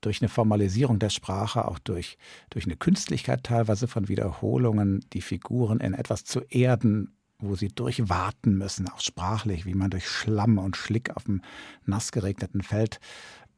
durch 0.00 0.22
eine 0.22 0.28
Formalisierung 0.28 0.98
der 0.98 1.10
Sprache, 1.10 1.66
auch 1.66 1.78
durch, 1.80 2.16
durch 2.50 2.64
eine 2.64 2.76
Künstlichkeit 2.76 3.42
teilweise 3.42 3.88
von 3.88 4.08
Wiederholungen, 4.08 5.04
die 5.12 5.20
Figuren 5.20 5.80
in 5.80 5.92
etwas 5.92 6.24
zu 6.24 6.40
erden 6.40 7.17
wo 7.40 7.54
sie 7.54 7.68
durchwarten 7.68 8.56
müssen, 8.56 8.88
auch 8.88 9.00
sprachlich, 9.00 9.64
wie 9.64 9.74
man 9.74 9.90
durch 9.90 10.08
Schlamm 10.08 10.58
und 10.58 10.76
Schlick 10.76 11.16
auf 11.16 11.24
dem 11.24 11.42
nass 11.86 12.12
geregneten 12.12 12.62
Feld 12.62 13.00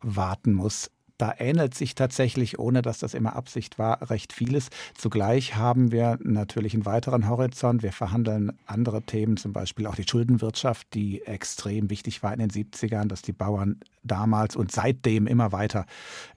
warten 0.00 0.52
muss. 0.52 0.90
Da 1.20 1.34
ähnelt 1.36 1.74
sich 1.74 1.94
tatsächlich, 1.94 2.58
ohne 2.58 2.80
dass 2.80 2.98
das 2.98 3.12
immer 3.12 3.36
Absicht 3.36 3.78
war, 3.78 4.08
recht 4.08 4.32
vieles. 4.32 4.70
Zugleich 4.96 5.54
haben 5.54 5.92
wir 5.92 6.18
natürlich 6.22 6.72
einen 6.72 6.86
weiteren 6.86 7.28
Horizont. 7.28 7.82
Wir 7.82 7.92
verhandeln 7.92 8.52
andere 8.64 9.02
Themen, 9.02 9.36
zum 9.36 9.52
Beispiel 9.52 9.86
auch 9.86 9.96
die 9.96 10.08
Schuldenwirtschaft, 10.08 10.94
die 10.94 11.20
extrem 11.26 11.90
wichtig 11.90 12.22
war 12.22 12.32
in 12.32 12.38
den 12.38 12.48
70ern, 12.48 13.06
dass 13.06 13.20
die 13.20 13.34
Bauern 13.34 13.80
damals 14.02 14.56
und 14.56 14.72
seitdem 14.72 15.26
immer 15.26 15.52
weiter 15.52 15.84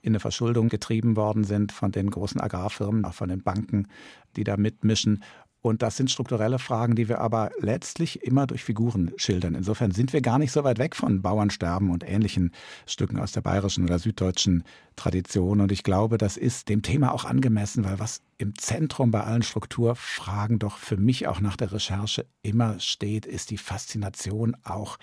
in 0.02 0.10
eine 0.10 0.20
Verschuldung 0.20 0.68
getrieben 0.68 1.16
worden 1.16 1.44
sind 1.44 1.72
von 1.72 1.90
den 1.90 2.10
großen 2.10 2.38
Agrarfirmen, 2.38 3.06
auch 3.06 3.14
von 3.14 3.30
den 3.30 3.42
Banken, 3.42 3.88
die 4.36 4.44
da 4.44 4.58
mitmischen. 4.58 5.22
Und 5.64 5.80
das 5.80 5.96
sind 5.96 6.10
strukturelle 6.10 6.58
Fragen, 6.58 6.94
die 6.94 7.08
wir 7.08 7.22
aber 7.22 7.50
letztlich 7.58 8.22
immer 8.22 8.46
durch 8.46 8.62
Figuren 8.62 9.12
schildern. 9.16 9.54
Insofern 9.54 9.92
sind 9.92 10.12
wir 10.12 10.20
gar 10.20 10.38
nicht 10.38 10.52
so 10.52 10.62
weit 10.62 10.78
weg 10.78 10.94
von 10.94 11.22
Bauernsterben 11.22 11.88
und 11.88 12.06
ähnlichen 12.06 12.52
Stücken 12.84 13.18
aus 13.18 13.32
der 13.32 13.40
bayerischen 13.40 13.84
oder 13.84 13.98
süddeutschen 13.98 14.64
Tradition. 14.94 15.62
Und 15.62 15.72
ich 15.72 15.82
glaube, 15.82 16.18
das 16.18 16.36
ist 16.36 16.68
dem 16.68 16.82
Thema 16.82 17.14
auch 17.14 17.24
angemessen, 17.24 17.82
weil 17.82 17.98
was 17.98 18.20
im 18.36 18.58
Zentrum 18.58 19.10
bei 19.10 19.22
allen 19.22 19.42
Strukturfragen 19.42 20.58
doch 20.58 20.76
für 20.76 20.98
mich 20.98 21.28
auch 21.28 21.40
nach 21.40 21.56
der 21.56 21.72
Recherche 21.72 22.26
immer 22.42 22.78
steht, 22.78 23.24
ist 23.24 23.50
die 23.50 23.56
Faszination 23.56 24.58
auch, 24.64 24.98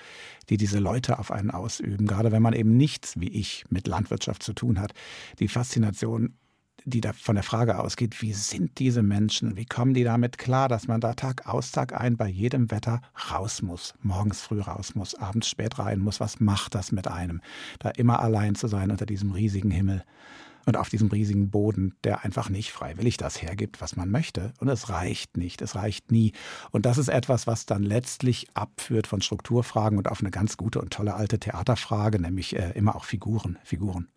die 0.51 0.57
diese 0.57 0.77
Leute 0.77 1.17
auf 1.17 1.31
einen 1.31 1.49
ausüben. 1.49 2.05
Gerade 2.05 2.31
wenn 2.31 2.43
man 2.43 2.53
eben 2.53 2.77
nichts 2.77 3.19
wie 3.19 3.29
ich 3.29 3.65
mit 3.69 3.87
Landwirtschaft 3.87 4.43
zu 4.43 4.53
tun 4.53 4.79
hat. 4.79 4.93
Die 5.39 5.47
Faszination 5.47 6.35
die 6.85 7.01
da 7.01 7.13
von 7.13 7.35
der 7.35 7.43
Frage 7.43 7.79
ausgeht, 7.79 8.21
wie 8.21 8.33
sind 8.33 8.79
diese 8.79 9.03
Menschen, 9.03 9.55
wie 9.55 9.65
kommen 9.65 9.93
die 9.93 10.03
damit 10.03 10.37
klar, 10.37 10.67
dass 10.67 10.87
man 10.87 11.01
da 11.01 11.13
Tag 11.13 11.47
aus, 11.47 11.71
Tag 11.71 11.99
ein 11.99 12.17
bei 12.17 12.27
jedem 12.27 12.71
Wetter 12.71 13.01
raus 13.31 13.61
muss, 13.61 13.93
morgens 14.01 14.41
früh 14.41 14.61
raus 14.61 14.95
muss, 14.95 15.15
abends 15.15 15.49
spät 15.49 15.79
rein 15.79 15.99
muss, 15.99 16.19
was 16.19 16.39
macht 16.39 16.75
das 16.75 16.91
mit 16.91 17.07
einem, 17.07 17.41
da 17.79 17.89
immer 17.89 18.19
allein 18.19 18.55
zu 18.55 18.67
sein 18.67 18.91
unter 18.91 19.05
diesem 19.05 19.31
riesigen 19.31 19.71
Himmel 19.71 20.03
und 20.65 20.77
auf 20.77 20.89
diesem 20.89 21.07
riesigen 21.07 21.49
Boden, 21.49 21.95
der 22.03 22.23
einfach 22.23 22.49
nicht 22.49 22.71
freiwillig 22.71 23.17
das 23.17 23.41
hergibt, 23.41 23.81
was 23.81 23.95
man 23.95 24.09
möchte. 24.09 24.53
Und 24.59 24.69
es 24.69 24.89
reicht 24.89 25.37
nicht, 25.37 25.61
es 25.61 25.75
reicht 25.75 26.11
nie. 26.11 26.33
Und 26.71 26.85
das 26.85 26.97
ist 26.97 27.09
etwas, 27.09 27.47
was 27.47 27.65
dann 27.65 27.83
letztlich 27.83 28.47
abführt 28.53 29.07
von 29.07 29.21
Strukturfragen 29.21 29.97
und 29.97 30.09
auf 30.09 30.21
eine 30.21 30.31
ganz 30.31 30.57
gute 30.57 30.79
und 30.79 30.93
tolle 30.93 31.15
alte 31.15 31.39
Theaterfrage, 31.39 32.19
nämlich 32.19 32.55
äh, 32.55 32.71
immer 32.71 32.95
auch 32.95 33.05
Figuren, 33.05 33.57
Figuren. 33.63 34.07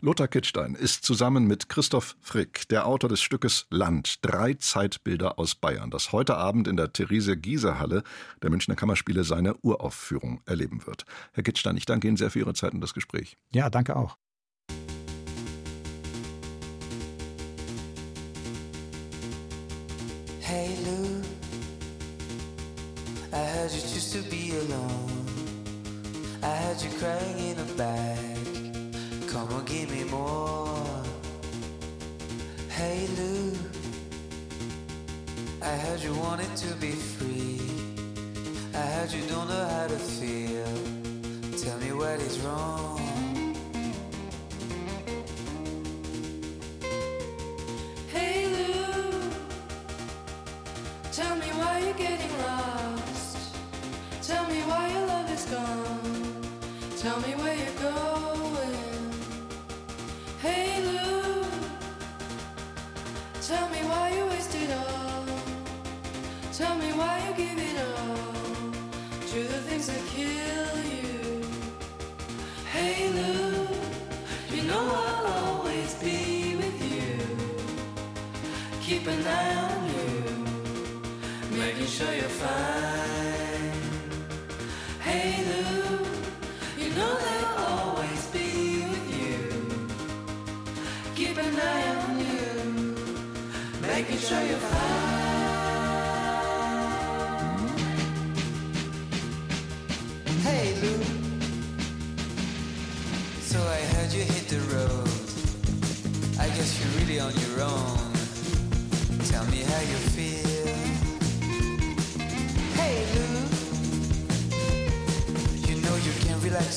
Lothar 0.00 0.28
Kittstein 0.28 0.74
ist 0.74 1.04
zusammen 1.04 1.46
mit 1.46 1.68
Christoph 1.68 2.16
Frick 2.20 2.68
der 2.68 2.86
Autor 2.86 3.08
des 3.08 3.20
Stückes 3.20 3.66
Land, 3.70 4.24
drei 4.24 4.54
Zeitbilder 4.54 5.38
aus 5.38 5.54
Bayern, 5.54 5.90
das 5.90 6.12
heute 6.12 6.36
Abend 6.36 6.68
in 6.68 6.76
der 6.76 6.92
Therese-Gieser-Halle 6.92 8.02
der 8.42 8.50
Münchner 8.50 8.76
Kammerspiele 8.76 9.24
seine 9.24 9.54
Uraufführung 9.62 10.40
erleben 10.46 10.86
wird. 10.86 11.04
Herr 11.32 11.42
Kittstein, 11.42 11.76
ich 11.76 11.86
danke 11.86 12.08
Ihnen 12.08 12.16
sehr 12.16 12.30
für 12.30 12.40
Ihre 12.40 12.54
Zeit 12.54 12.74
und 12.74 12.80
das 12.80 12.94
Gespräch. 12.94 13.36
Ja, 13.52 13.70
danke 13.70 13.96
auch. 13.96 14.16
Hey 20.40 20.76
Lou, 20.84 21.22
I 23.32 23.36
heard 23.36 23.72
you 23.72 23.80
used 23.80 24.12
to 24.12 24.22
be 24.30 24.52
alone. 24.52 25.26
I 26.42 26.46
heard 26.46 26.80
you 26.80 26.90
crying 26.98 27.50
in 27.50 27.58
a 27.58 27.64
bag. 27.76 28.35
Come 29.36 29.52
on, 29.52 29.64
give 29.66 29.90
me 29.90 30.02
more. 30.04 31.02
Hey 32.70 33.06
Lou, 33.18 33.52
I 35.60 35.76
heard 35.76 36.00
you 36.00 36.14
wanted 36.14 36.56
to 36.56 36.74
be 36.76 36.92
free. 36.92 37.60
I 38.74 38.78
heard 38.94 39.12
you 39.12 39.20
don't 39.28 39.46
know 39.46 39.66
how 39.66 39.88
to 39.88 39.98
feel. 39.98 40.72
Tell 41.62 41.78
me 41.80 41.92
what 41.92 42.18
is 42.18 42.40
wrong. 42.40 42.96
Hey 48.08 48.46
Lou, 48.46 49.20
tell 51.12 51.36
me 51.36 51.48
why 51.60 51.80
you're 51.80 52.00
getting 52.08 52.38
lost. 52.38 53.54
Tell 54.22 54.46
me 54.46 54.60
why 54.62 54.90
your 54.94 55.06
love 55.06 55.30
is 55.30 55.44
gone. 55.44 56.48
Tell 56.96 57.20
me 57.20 57.34
where 57.34 57.54
you're 57.54 57.92
going. 57.92 58.15
through 69.36 69.48
the 69.48 69.62
things 69.68 69.86
that 69.88 70.02
kill 70.16 70.74
you. 70.92 71.42
Hey 72.72 73.10
Lou, 73.16 73.68
you 74.54 74.62
know 74.62 74.84
I'll 75.04 75.26
always 75.40 75.92
be 75.96 76.56
with 76.56 76.78
you. 76.94 77.10
Keep 78.80 79.06
an 79.14 79.26
eye 79.26 79.54
on 79.68 79.80
you, 79.96 80.14
making 81.62 81.88
sure 81.96 82.12
you're 82.20 82.36
fine. 82.46 83.76
Hey 85.06 85.30
Lou, 85.50 85.84
you 86.82 86.88
know 86.96 87.12
they'll 87.24 87.58
always 87.74 88.22
be 88.36 88.48
with 88.92 89.08
you. 89.20 89.38
Keep 91.14 91.36
an 91.46 91.54
eye 91.72 91.88
on 92.04 92.12
you, 92.30 92.48
making 93.82 94.16
sure 94.16 94.42
you're 94.50 94.64
fine. 94.72 95.05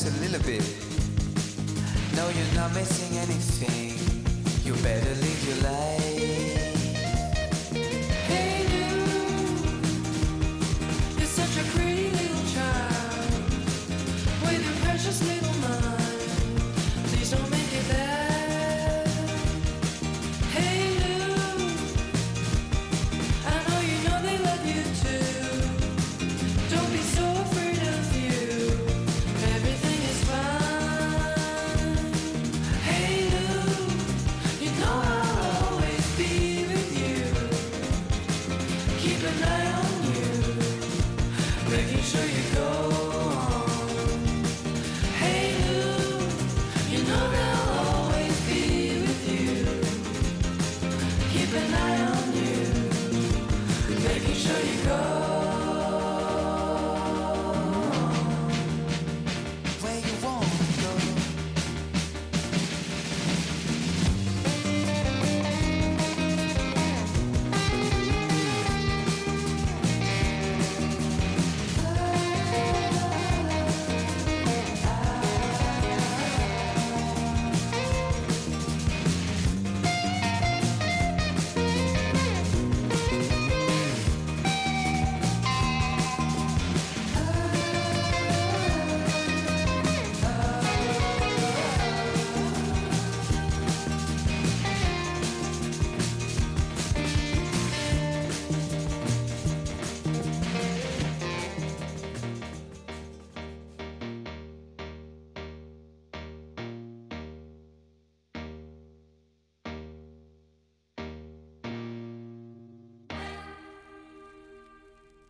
just 0.01 0.15
a 0.15 0.21
little 0.21 0.41
bit. 0.45 0.63
No, 2.15 2.29
you're 2.29 2.55
not 2.55 2.73
missing 2.73 3.17
anything. 3.17 3.97
You 4.65 4.73
better 4.81 5.09
live 5.15 5.47
your 5.47 5.71
life. 5.71 6.18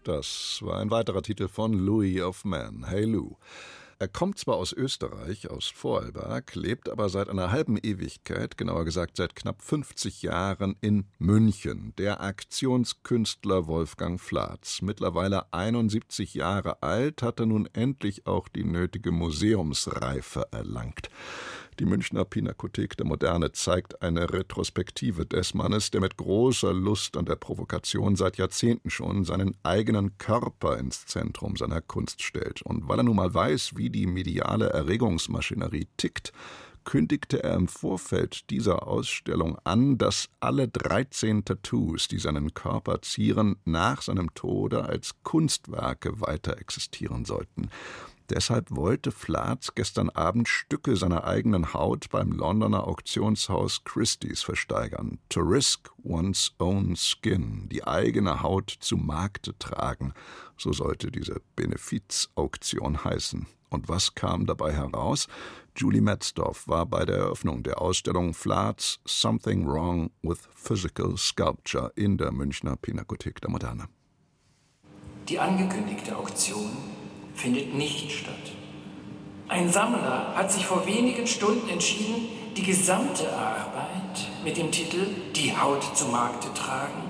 Das 0.10 0.58
war 0.63 0.80
ein 0.80 0.89
weiterer 0.89 1.22
Titel 1.22 1.48
von 1.48 1.72
Louis 1.72 2.19
of 2.24 2.43
Man, 2.43 2.88
Hey 2.88 3.06
Lou. 3.06 3.36
Er 4.00 4.08
kommt 4.08 4.39
zwar 4.39 4.56
aus 4.56 4.74
Österreich, 4.74 5.52
aus 5.52 5.67
Vorarlberg, 5.67 6.56
lebt 6.56 6.89
aber 6.89 7.10
seit 7.10 7.30
einer 7.30 7.52
halben 7.52 7.78
Ewigkeit, 7.78 8.58
genauer 8.58 8.86
gesagt 8.86 9.17
seit 9.17 9.36
knapp 9.36 9.62
50 9.62 10.24
Jahren 10.24 10.76
in 10.82 11.06
München. 11.19 11.93
Der 12.00 12.22
Aktionskünstler 12.22 13.67
Wolfgang 13.67 14.19
Flatz, 14.19 14.82
mittlerweile 14.82 15.54
71 15.54 16.34
Jahre 16.34 16.82
alt, 16.82 17.22
hat 17.22 17.39
er 17.39 17.45
nun 17.45 17.69
endlich 17.74 18.26
auch 18.26 18.48
die 18.48 18.63
nötige 18.63 19.12
Museumsreife 19.12 20.48
erlangt. 20.50 21.12
Die 21.80 21.86
Münchner 21.86 22.26
Pinakothek 22.26 22.98
der 22.98 23.06
Moderne 23.06 23.54
zeigt 23.54 24.02
eine 24.02 24.34
Retrospektive 24.34 25.26
des 25.26 25.54
Mannes, 25.54 25.92
der 25.92 26.02
mit 26.02 26.18
großer 26.18 26.74
Lust 26.74 27.15
an 27.15 27.24
der 27.24 27.38
Provokation 27.38 28.18
seit 28.18 28.38
Jahrzehnten 28.38 28.89
schon 28.89 29.24
seinen 29.24 29.56
eigenen 29.63 30.18
Körper 30.18 30.78
ins 30.78 31.06
Zentrum 31.06 31.56
seiner 31.56 31.80
Kunst 31.80 32.22
stellt. 32.22 32.62
Und 32.63 32.89
weil 32.89 33.00
er 33.00 33.04
nun 33.04 33.15
mal 33.15 33.34
weiß, 33.34 33.78
wie 33.78 33.89
die 33.89 34.08
mediale 34.08 34.72
Erregungsmaschinerie 34.72 35.88
tickt, 35.96 36.34
kündigte 36.84 37.44
er 37.44 37.56
im 37.56 37.70
Vorfeld 37.70 38.50
dieser 38.50 38.86
Ausstellung 38.86 39.58
an, 39.63 39.98
dass 39.98 40.28
alle 40.42 40.68
13 40.68 41.46
Tattoos, 41.46 42.10
die 42.10 42.20
seinen 42.20 42.54
Körper 42.54 43.02
zieren, 43.04 43.56
nach 43.63 44.02
seinem 44.02 44.34
Tode 44.34 44.84
als 44.84 45.15
Kunstwerke 45.24 46.20
weiter 46.20 46.58
existieren 46.58 47.24
sollten. 47.24 47.70
Deshalb 48.30 48.76
wollte 48.76 49.12
Flatz 49.12 49.74
gestern 49.74 50.12
Abend 50.12 50.48
Stücke 50.48 50.96
seiner 50.96 51.24
eigenen 51.24 51.74
Haut 51.74 52.10
beim 52.12 52.32
Londoner 52.32 52.88
Auktionshaus 52.88 53.84
Christie's 53.86 54.44
versteigern. 54.44 55.18
To 55.30 55.42
risk 55.42 55.89
one's 56.04 56.54
own 56.60 56.96
skin, 56.96 57.68
die 57.70 57.84
eigene 57.84 58.44
Haut 58.44 58.70
zu 58.70 58.98
Markte 58.98 59.58
tragen, 59.58 60.13
so 60.58 60.72
sollte 60.72 61.10
diese 61.10 61.42
Benefizauktion 61.56 63.04
heißen. 63.04 63.48
Und 63.72 63.89
was 63.89 64.13
kam 64.13 64.46
dabei 64.46 64.74
heraus? 64.74 65.28
Julie 65.76 66.02
Metzdorf 66.02 66.68
war 66.68 66.86
bei 66.86 67.06
der 67.06 67.18
Eröffnung 67.18 67.63
der 67.63 67.82
Ausstellung 67.82 68.36
Flatz 68.36 69.00
Something 69.06 69.68
Wrong 69.68 70.12
with 70.22 70.50
Physical 70.54 71.18
Sculpture 71.18 71.92
in 71.96 72.18
der 72.18 72.32
Münchner 72.32 72.76
Pinakothek 72.76 73.42
der 73.42 73.50
Moderne. 73.50 73.88
Die 75.28 75.39
angekündigte 75.39 76.15
Auktion 76.15 76.98
findet 77.39 77.73
nicht 77.73 78.12
statt. 78.12 78.36
Ein 79.47 79.69
Sammler 79.69 80.36
hat 80.36 80.52
sich 80.52 80.65
vor 80.65 80.86
wenigen 80.86 81.25
Stunden 81.25 81.69
entschieden, 81.69 82.28
die 82.56 82.63
gesamte 82.63 83.32
Arbeit 83.34 84.28
mit 84.43 84.58
dem 84.58 84.71
Titel 84.71 85.08
Die 85.36 85.56
Haut 85.56 85.84
zum 85.97 86.12
Markte 86.12 86.54
tragen 86.54 87.04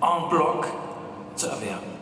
en 0.00 0.28
bloc 0.28 0.66
zu 1.36 1.46
erwerben. 1.46 1.94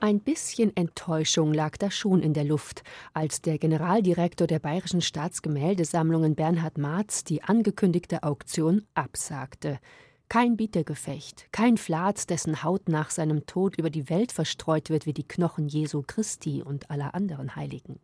Ein 0.00 0.20
bisschen 0.20 0.76
Enttäuschung 0.76 1.52
lag 1.52 1.76
da 1.76 1.90
schon 1.90 2.22
in 2.22 2.32
der 2.32 2.44
Luft, 2.44 2.84
als 3.14 3.42
der 3.42 3.58
Generaldirektor 3.58 4.46
der 4.46 4.60
Bayerischen 4.60 5.00
Staatsgemäldesammlungen 5.00 6.36
Bernhard 6.36 6.78
Marz 6.78 7.24
die 7.24 7.42
angekündigte 7.42 8.22
Auktion 8.22 8.86
absagte. 8.94 9.80
Kein 10.28 10.58
Bietergefecht, 10.58 11.46
kein 11.52 11.78
Flatz, 11.78 12.26
dessen 12.26 12.62
Haut 12.62 12.90
nach 12.90 13.08
seinem 13.08 13.46
Tod 13.46 13.78
über 13.78 13.88
die 13.88 14.10
Welt 14.10 14.30
verstreut 14.30 14.90
wird 14.90 15.06
wie 15.06 15.14
die 15.14 15.26
Knochen 15.26 15.68
Jesu 15.68 16.02
Christi 16.06 16.62
und 16.62 16.90
aller 16.90 17.14
anderen 17.14 17.56
Heiligen. 17.56 17.98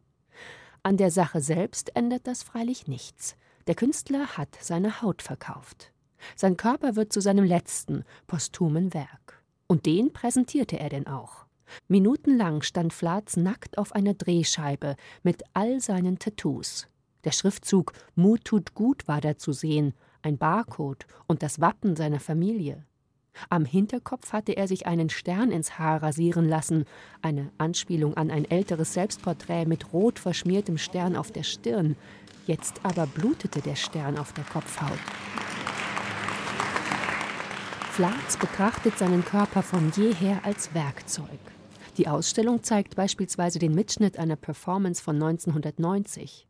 An 0.83 0.97
der 0.97 1.11
Sache 1.11 1.43
selbst 1.43 1.95
ändert 1.95 2.27
das 2.27 2.43
freilich 2.43 2.89
nichts. 2.89 3.37
Der 3.67 3.75
Künstler 3.75 4.39
hat 4.39 4.57
seine 4.59 5.03
Haut 5.03 5.21
verkauft. 5.21 5.93
Sein 6.35 6.57
Körper 6.57 6.97
wird 6.97 7.13
zu 7.13 7.21
seinem 7.21 7.45
letzten, 7.45 8.05
posthumen 8.27 8.95
Werk. 8.95 9.43
Und 9.67 9.85
den 9.85 10.11
präsentierte 10.13 10.81
er 10.81 10.89
denn 10.89 11.07
auch. 11.07 11.45
Minutenlang 11.89 12.63
stand 12.63 12.95
Flatz 12.95 13.37
nackt 13.37 13.77
auf 13.77 13.93
einer 13.93 14.15
Drehscheibe 14.15 14.97
mit 15.23 15.43
all 15.53 15.81
seinen 15.81 16.19
Tattoos. 16.19 16.89
Der 17.25 17.33
Schriftzug 17.33 17.93
Mut 18.15 18.45
tut 18.45 18.75
gut 18.75 19.09
war 19.09 19.21
da 19.21 19.37
zu 19.37 19.53
sehen, 19.53 19.95
ein 20.25 20.39
Barcode 20.39 21.07
und 21.27 21.43
das 21.43 21.61
Wappen 21.61 21.97
seiner 21.97 22.21
Familie. 22.21 22.85
Am 23.51 23.65
Hinterkopf 23.65 24.33
hatte 24.33 24.57
er 24.57 24.69
sich 24.69 24.87
einen 24.87 25.11
Stern 25.11 25.51
ins 25.51 25.79
Haar 25.79 26.03
rasieren 26.03 26.49
lassen, 26.49 26.85
eine 27.21 27.51
Anspielung 27.59 28.17
an 28.17 28.31
ein 28.31 28.45
älteres 28.45 28.95
Selbstporträt 28.95 29.67
mit 29.67 29.93
rot 29.93 30.19
verschmiertem 30.19 30.79
Stern 30.79 31.17
auf 31.17 31.33
der 31.33 31.43
Stirn. 31.43 31.97
Jetzt 32.47 32.81
aber 32.85 33.07
blutete 33.07 33.61
der 33.61 33.75
Stern 33.75 34.19
auf 34.19 34.33
der 34.33 34.45
Kopfhaut. 34.45 34.99
Flatz 37.91 38.37
betrachtet 38.37 38.99
seinen 38.99 39.25
Körper 39.25 39.63
von 39.63 39.93
jeher 39.95 40.45
als 40.45 40.75
Werkzeug. 40.75 41.29
Die 41.97 42.09
Ausstellung 42.09 42.63
zeigt 42.63 42.97
beispielsweise 42.97 43.61
den 43.61 43.75
Mitschnitt 43.75 44.19
einer 44.19 44.37
Performance 44.37 45.01
von 45.01 45.15
1990. 45.15 46.49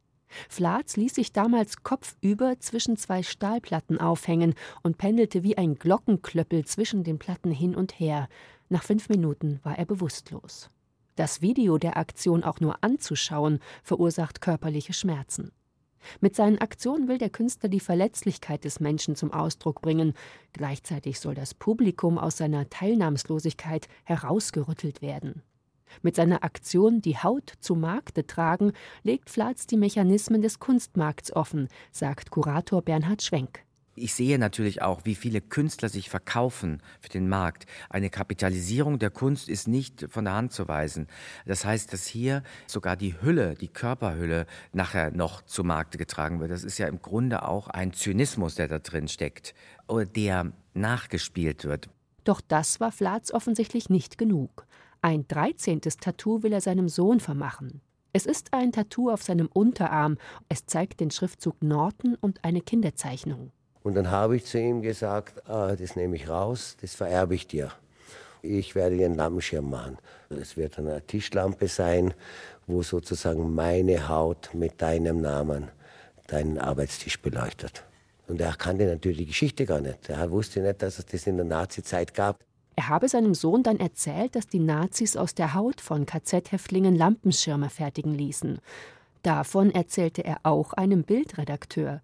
Flatz 0.49 0.97
ließ 0.97 1.15
sich 1.15 1.33
damals 1.33 1.83
kopfüber 1.83 2.59
zwischen 2.59 2.97
zwei 2.97 3.23
Stahlplatten 3.23 4.01
aufhängen 4.01 4.55
und 4.83 4.99
pendelte 4.99 5.43
wie 5.43 5.59
ein 5.59 5.77
Glockenklöppel 5.77 6.65
zwischen 6.65 7.05
den 7.05 7.19
Platten 7.19 7.51
hin 7.51 7.75
und 7.75 7.99
her. 7.99 8.29
Nach 8.69 8.83
fünf 8.83 9.09
Minuten 9.09 9.61
war 9.63 9.79
er 9.79 9.85
bewusstlos. 9.85 10.71
Das 11.17 11.43
Video 11.43 11.79
der 11.79 11.97
Aktion 11.97 12.43
auch 12.43 12.61
nur 12.61 12.83
anzuschauen, 12.83 13.61
verursacht 13.83 14.41
körperliche 14.41 14.93
Schmerzen. 14.93 15.53
Mit 16.21 16.35
seinen 16.35 16.59
Aktionen 16.59 17.09
will 17.09 17.19
der 17.19 17.31
Künstler 17.31 17.69
die 17.69 17.81
Verletzlichkeit 17.81 18.65
des 18.65 18.81
Menschen 18.81 19.17
zum 19.17 19.33
Ausdruck 19.33 19.81
bringen. 19.81 20.15
Gleichzeitig 20.53 21.21
soll 21.21 21.35
das 21.35 21.55
Publikum 21.55 22.19
aus 22.19 22.37
seiner 22.37 22.69
Teilnahmslosigkeit 22.69 23.89
herausgerüttelt 24.05 25.03
werden. 25.03 25.43
Mit 26.03 26.17
seiner 26.17 26.45
Aktion 26.45 27.01
Die 27.01 27.19
Haut 27.19 27.53
zu 27.61 27.75
Markte 27.75 28.27
tragen, 28.27 28.73
legt 29.03 29.31
Flatz 29.31 29.67
die 29.67 29.77
Mechanismen 29.77 30.43
des 30.43 30.59
Kunstmarkts 30.59 31.35
offen, 31.35 31.69
sagt 31.93 32.31
Kurator 32.31 32.83
Bernhard 32.83 33.23
Schwenk. 33.23 33.65
Ich 33.97 34.15
sehe 34.15 34.41
natürlich 34.41 34.83
auch, 34.83 35.03
wie 35.05 35.15
viele 35.15 35.41
Künstler 35.41 35.89
sich 35.89 36.11
verkaufen 36.11 36.83
für 37.01 37.11
den 37.11 37.29
Markt. 37.29 37.67
Eine 37.89 38.11
Kapitalisierung 38.11 38.99
der 38.99 39.11
Kunst 39.11 39.49
ist 39.49 39.69
nicht 39.69 40.07
von 40.11 40.25
der 40.25 40.35
Hand 40.35 40.53
zu 40.53 40.67
weisen. 40.67 41.07
Das 41.47 41.65
heißt, 41.65 41.93
dass 41.93 42.07
hier 42.07 42.43
sogar 42.67 42.97
die 42.97 43.21
Hülle, 43.21 43.55
die 43.55 43.69
Körperhülle 43.69 44.47
nachher 44.73 45.13
noch 45.13 45.43
zu 45.43 45.63
Markte 45.63 45.97
getragen 45.97 46.41
wird. 46.41 46.51
Das 46.51 46.65
ist 46.65 46.79
ja 46.79 46.89
im 46.89 47.03
Grunde 47.03 47.47
auch 47.47 47.69
ein 47.69 47.93
Zynismus, 47.93 48.57
der 48.57 48.67
da 48.67 48.81
drin 48.81 49.07
steckt, 49.07 49.55
oder 49.87 50.07
der 50.07 50.53
nachgespielt 50.75 51.65
wird. 51.65 51.89
Doch 52.25 52.41
das 52.41 52.81
war 52.81 52.91
Flatz 52.91 53.31
offensichtlich 53.31 53.91
nicht 53.91 54.19
genug. 54.19 54.67
Ein 55.05 55.29
dreizehntes 55.29 55.99
Tattoo 55.99 56.43
will 56.43 56.55
er 56.55 56.63
seinem 56.63 56.89
Sohn 56.89 57.21
vermachen. 57.21 57.83
Es 58.15 58.25
ist 58.25 58.55
ein 58.55 58.73
Tattoo 58.73 59.11
auf 59.11 59.23
seinem 59.23 59.51
Unterarm. 59.53 60.17
Es 60.49 60.65
zeigt 60.65 60.99
den 61.01 61.11
Schriftzug 61.11 61.63
Norton 61.63 62.17
und 62.23 62.43
eine 62.43 62.63
Kinderzeichnung. 62.63 63.51
Und 63.83 63.97
dann 63.97 64.11
habe 64.11 64.37
ich 64.37 64.47
zu 64.47 64.59
ihm 64.59 64.81
gesagt, 64.81 65.47
ah, 65.47 65.77
das 65.77 65.95
nehme 65.95 66.17
ich 66.17 66.31
raus, 66.31 66.79
das 66.81 66.95
vererbe 66.95 67.35
ich 67.35 67.47
dir. 67.47 67.71
Ich 68.41 68.75
werde 68.75 68.97
dir 68.97 69.05
einen 69.05 69.17
Lampenschirm 69.17 69.69
machen. 69.69 69.99
Es 70.31 70.57
wird 70.57 70.79
eine 70.79 71.07
Tischlampe 71.07 71.69
sein, 71.69 72.15
wo 72.67 72.83
sozusagen 72.83 73.55
meine 73.55 74.09
Haut 74.09 74.55
mit 74.55 74.81
deinem 74.81 75.21
Namen 75.21 75.69
deinen 76.29 76.57
Arbeitstisch 76.57 77.21
beleuchtet. 77.21 77.85
Und 78.27 78.41
er 78.41 78.55
kannte 78.55 78.87
natürlich 78.87 79.19
die 79.19 79.27
Geschichte 79.27 79.67
gar 79.67 79.83
nicht. 79.83 80.09
Er 80.09 80.31
wusste 80.31 80.61
nicht, 80.61 80.81
dass 80.81 80.99
es 80.99 81.05
das 81.05 81.27
in 81.27 81.37
der 81.37 81.45
Nazizeit 81.45 82.15
gab. 82.15 82.43
Er 82.77 82.89
habe 82.89 83.09
seinem 83.09 83.35
Sohn 83.35 83.63
dann 83.63 83.79
erzählt, 83.79 84.35
dass 84.35 84.49
die 84.49 84.59
Nazis 84.59 85.17
aus 85.17 85.35
der 85.35 85.55
Haut 85.55 85.81
von 85.81 86.07
KZ-Häftlingen 86.07 86.97
Lampenschirme 86.97 87.71
fertigen 87.71 88.15
ließen. 88.15 88.59
Davon 89.23 89.71
erzählte 89.71 90.25
er 90.25 90.41
auch 90.43 90.73
einem 90.73 91.05
Bildredakteur. 91.05 92.03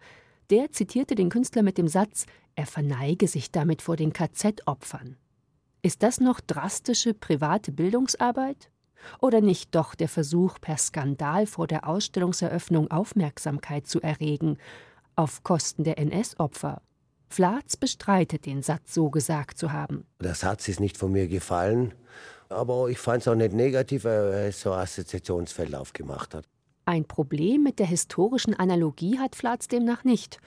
Der 0.50 0.72
zitierte 0.72 1.14
den 1.14 1.28
Künstler 1.28 1.62
mit 1.62 1.76
dem 1.76 1.88
Satz, 1.88 2.26
er 2.54 2.66
verneige 2.66 3.28
sich 3.28 3.50
damit 3.50 3.82
vor 3.82 3.96
den 3.96 4.12
KZ-Opfern. 4.12 5.16
Ist 5.82 6.02
das 6.02 6.20
noch 6.20 6.40
drastische 6.40 7.14
private 7.14 7.72
Bildungsarbeit? 7.72 8.70
Oder 9.20 9.40
nicht 9.40 9.74
doch 9.74 9.94
der 9.94 10.08
Versuch, 10.08 10.60
per 10.60 10.76
Skandal 10.76 11.46
vor 11.46 11.66
der 11.66 11.88
Ausstellungseröffnung 11.88 12.90
Aufmerksamkeit 12.90 13.86
zu 13.86 14.00
erregen, 14.00 14.58
auf 15.16 15.42
Kosten 15.42 15.84
der 15.84 15.98
NS-Opfer? 15.98 16.82
Flatz 17.30 17.76
bestreitet, 17.76 18.46
den 18.46 18.62
Satz 18.62 18.92
so 18.94 19.10
gesagt 19.10 19.58
zu 19.58 19.72
haben. 19.72 20.04
Der 20.20 20.34
Satz 20.34 20.68
ist 20.68 20.80
nicht 20.80 20.96
von 20.96 21.12
mir 21.12 21.28
gefallen, 21.28 21.94
aber 22.48 22.88
ich 22.88 22.98
fand 22.98 23.22
es 23.22 23.28
auch 23.28 23.34
nicht 23.34 23.52
negativ, 23.52 24.04
weil 24.04 24.32
er 24.32 24.52
so 24.52 24.72
Assoziationsfeld 24.72 25.74
aufgemacht 25.74 26.34
hat. 26.34 26.46
Ein 26.86 27.04
Problem 27.04 27.62
mit 27.62 27.78
der 27.78 27.86
historischen 27.86 28.54
Analogie 28.54 29.18
hat 29.18 29.36
Flatz 29.36 29.68
demnach 29.68 30.02
nicht. 30.02 30.40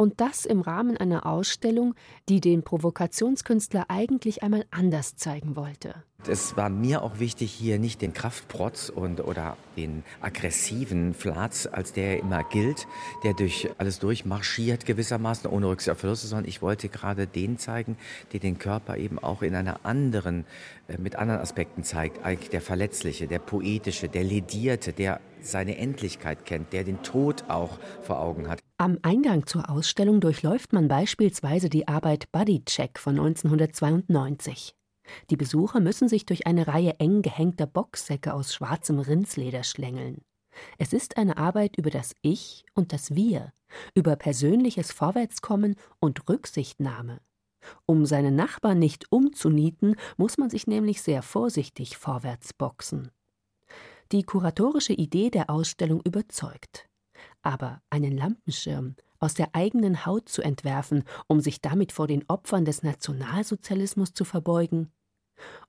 Und 0.00 0.20
das 0.20 0.46
im 0.46 0.60
Rahmen 0.60 0.96
einer 0.96 1.26
Ausstellung, 1.26 1.96
die 2.28 2.40
den 2.40 2.62
Provokationskünstler 2.62 3.86
eigentlich 3.88 4.44
einmal 4.44 4.64
anders 4.70 5.16
zeigen 5.16 5.56
wollte. 5.56 6.04
Es 6.26 6.56
war 6.56 6.68
mir 6.68 7.02
auch 7.02 7.18
wichtig, 7.18 7.52
hier 7.52 7.80
nicht 7.80 8.00
den 8.00 8.12
Kraftprotz 8.12 8.90
und, 8.90 9.20
oder 9.20 9.56
den 9.76 10.04
aggressiven 10.20 11.14
Flatz, 11.14 11.68
als 11.70 11.92
der 11.92 12.20
immer 12.20 12.44
gilt, 12.44 12.86
der 13.24 13.34
durch 13.34 13.70
alles 13.78 13.98
durchmarschiert 13.98 14.86
gewissermaßen, 14.86 15.50
ohne 15.50 15.68
Rücksicht 15.68 15.90
auf 15.90 15.98
Verluste, 15.98 16.28
sondern 16.28 16.48
ich 16.48 16.62
wollte 16.62 16.88
gerade 16.88 17.26
den 17.26 17.58
zeigen, 17.58 17.96
der 18.32 18.38
den 18.38 18.58
Körper 18.58 18.96
eben 18.98 19.18
auch 19.18 19.42
in 19.42 19.56
einer 19.56 19.84
anderen, 19.84 20.44
äh, 20.86 20.96
mit 20.98 21.16
anderen 21.16 21.40
Aspekten 21.40 21.82
zeigt. 21.82 22.24
Eigentlich 22.24 22.50
der 22.50 22.62
Verletzliche, 22.62 23.26
der 23.26 23.40
Poetische, 23.40 24.08
der 24.08 24.22
Ledierte, 24.22 24.92
der 24.92 25.20
seine 25.40 25.76
Endlichkeit 25.76 26.44
kennt, 26.44 26.72
der 26.72 26.84
den 26.84 27.02
Tod 27.02 27.44
auch 27.48 27.78
vor 28.02 28.20
Augen 28.20 28.48
hat. 28.48 28.60
Am 28.78 28.98
Eingang 29.02 29.46
zur 29.46 29.70
Ausstellung 29.70 30.20
durchläuft 30.20 30.72
man 30.72 30.88
beispielsweise 30.88 31.68
die 31.68 31.88
Arbeit 31.88 32.30
Body 32.32 32.64
Check 32.64 32.98
von 32.98 33.18
1992. 33.18 34.74
Die 35.30 35.36
Besucher 35.36 35.80
müssen 35.80 36.08
sich 36.08 36.26
durch 36.26 36.46
eine 36.46 36.68
Reihe 36.68 36.96
eng 36.98 37.22
gehängter 37.22 37.66
Boxsäcke 37.66 38.34
aus 38.34 38.54
schwarzem 38.54 38.98
Rindsleder 38.98 39.64
schlängeln. 39.64 40.22
Es 40.78 40.92
ist 40.92 41.16
eine 41.16 41.36
Arbeit 41.36 41.76
über 41.76 41.90
das 41.90 42.14
Ich 42.22 42.64
und 42.74 42.92
das 42.92 43.14
Wir, 43.14 43.52
über 43.94 44.16
persönliches 44.16 44.92
Vorwärtskommen 44.92 45.76
und 46.00 46.28
Rücksichtnahme. 46.28 47.20
Um 47.86 48.06
seinen 48.06 48.36
Nachbarn 48.36 48.78
nicht 48.78 49.10
umzunieten, 49.10 49.96
muss 50.16 50.38
man 50.38 50.50
sich 50.50 50.66
nämlich 50.66 51.02
sehr 51.02 51.22
vorsichtig 51.22 51.96
vorwärts 51.96 52.52
boxen. 52.52 53.10
Die 54.10 54.22
kuratorische 54.22 54.94
Idee 54.94 55.30
der 55.30 55.50
Ausstellung 55.50 56.00
überzeugt. 56.02 56.88
Aber 57.42 57.82
einen 57.90 58.16
Lampenschirm 58.16 58.96
aus 59.18 59.34
der 59.34 59.54
eigenen 59.54 60.06
Haut 60.06 60.28
zu 60.30 60.40
entwerfen, 60.40 61.04
um 61.26 61.40
sich 61.40 61.60
damit 61.60 61.92
vor 61.92 62.06
den 62.06 62.24
Opfern 62.28 62.64
des 62.64 62.82
Nationalsozialismus 62.82 64.14
zu 64.14 64.24
verbeugen, 64.24 64.90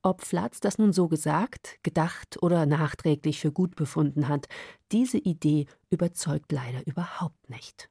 ob 0.02 0.22
Flatz 0.22 0.60
das 0.60 0.78
nun 0.78 0.94
so 0.94 1.08
gesagt, 1.08 1.80
gedacht 1.84 2.42
oder 2.42 2.66
nachträglich 2.66 3.40
für 3.40 3.52
gut 3.52 3.76
befunden 3.76 4.28
hat, 4.28 4.48
diese 4.92 5.18
Idee 5.18 5.68
überzeugt 5.90 6.52
leider 6.52 6.86
überhaupt 6.88 7.50
nicht. 7.50 7.90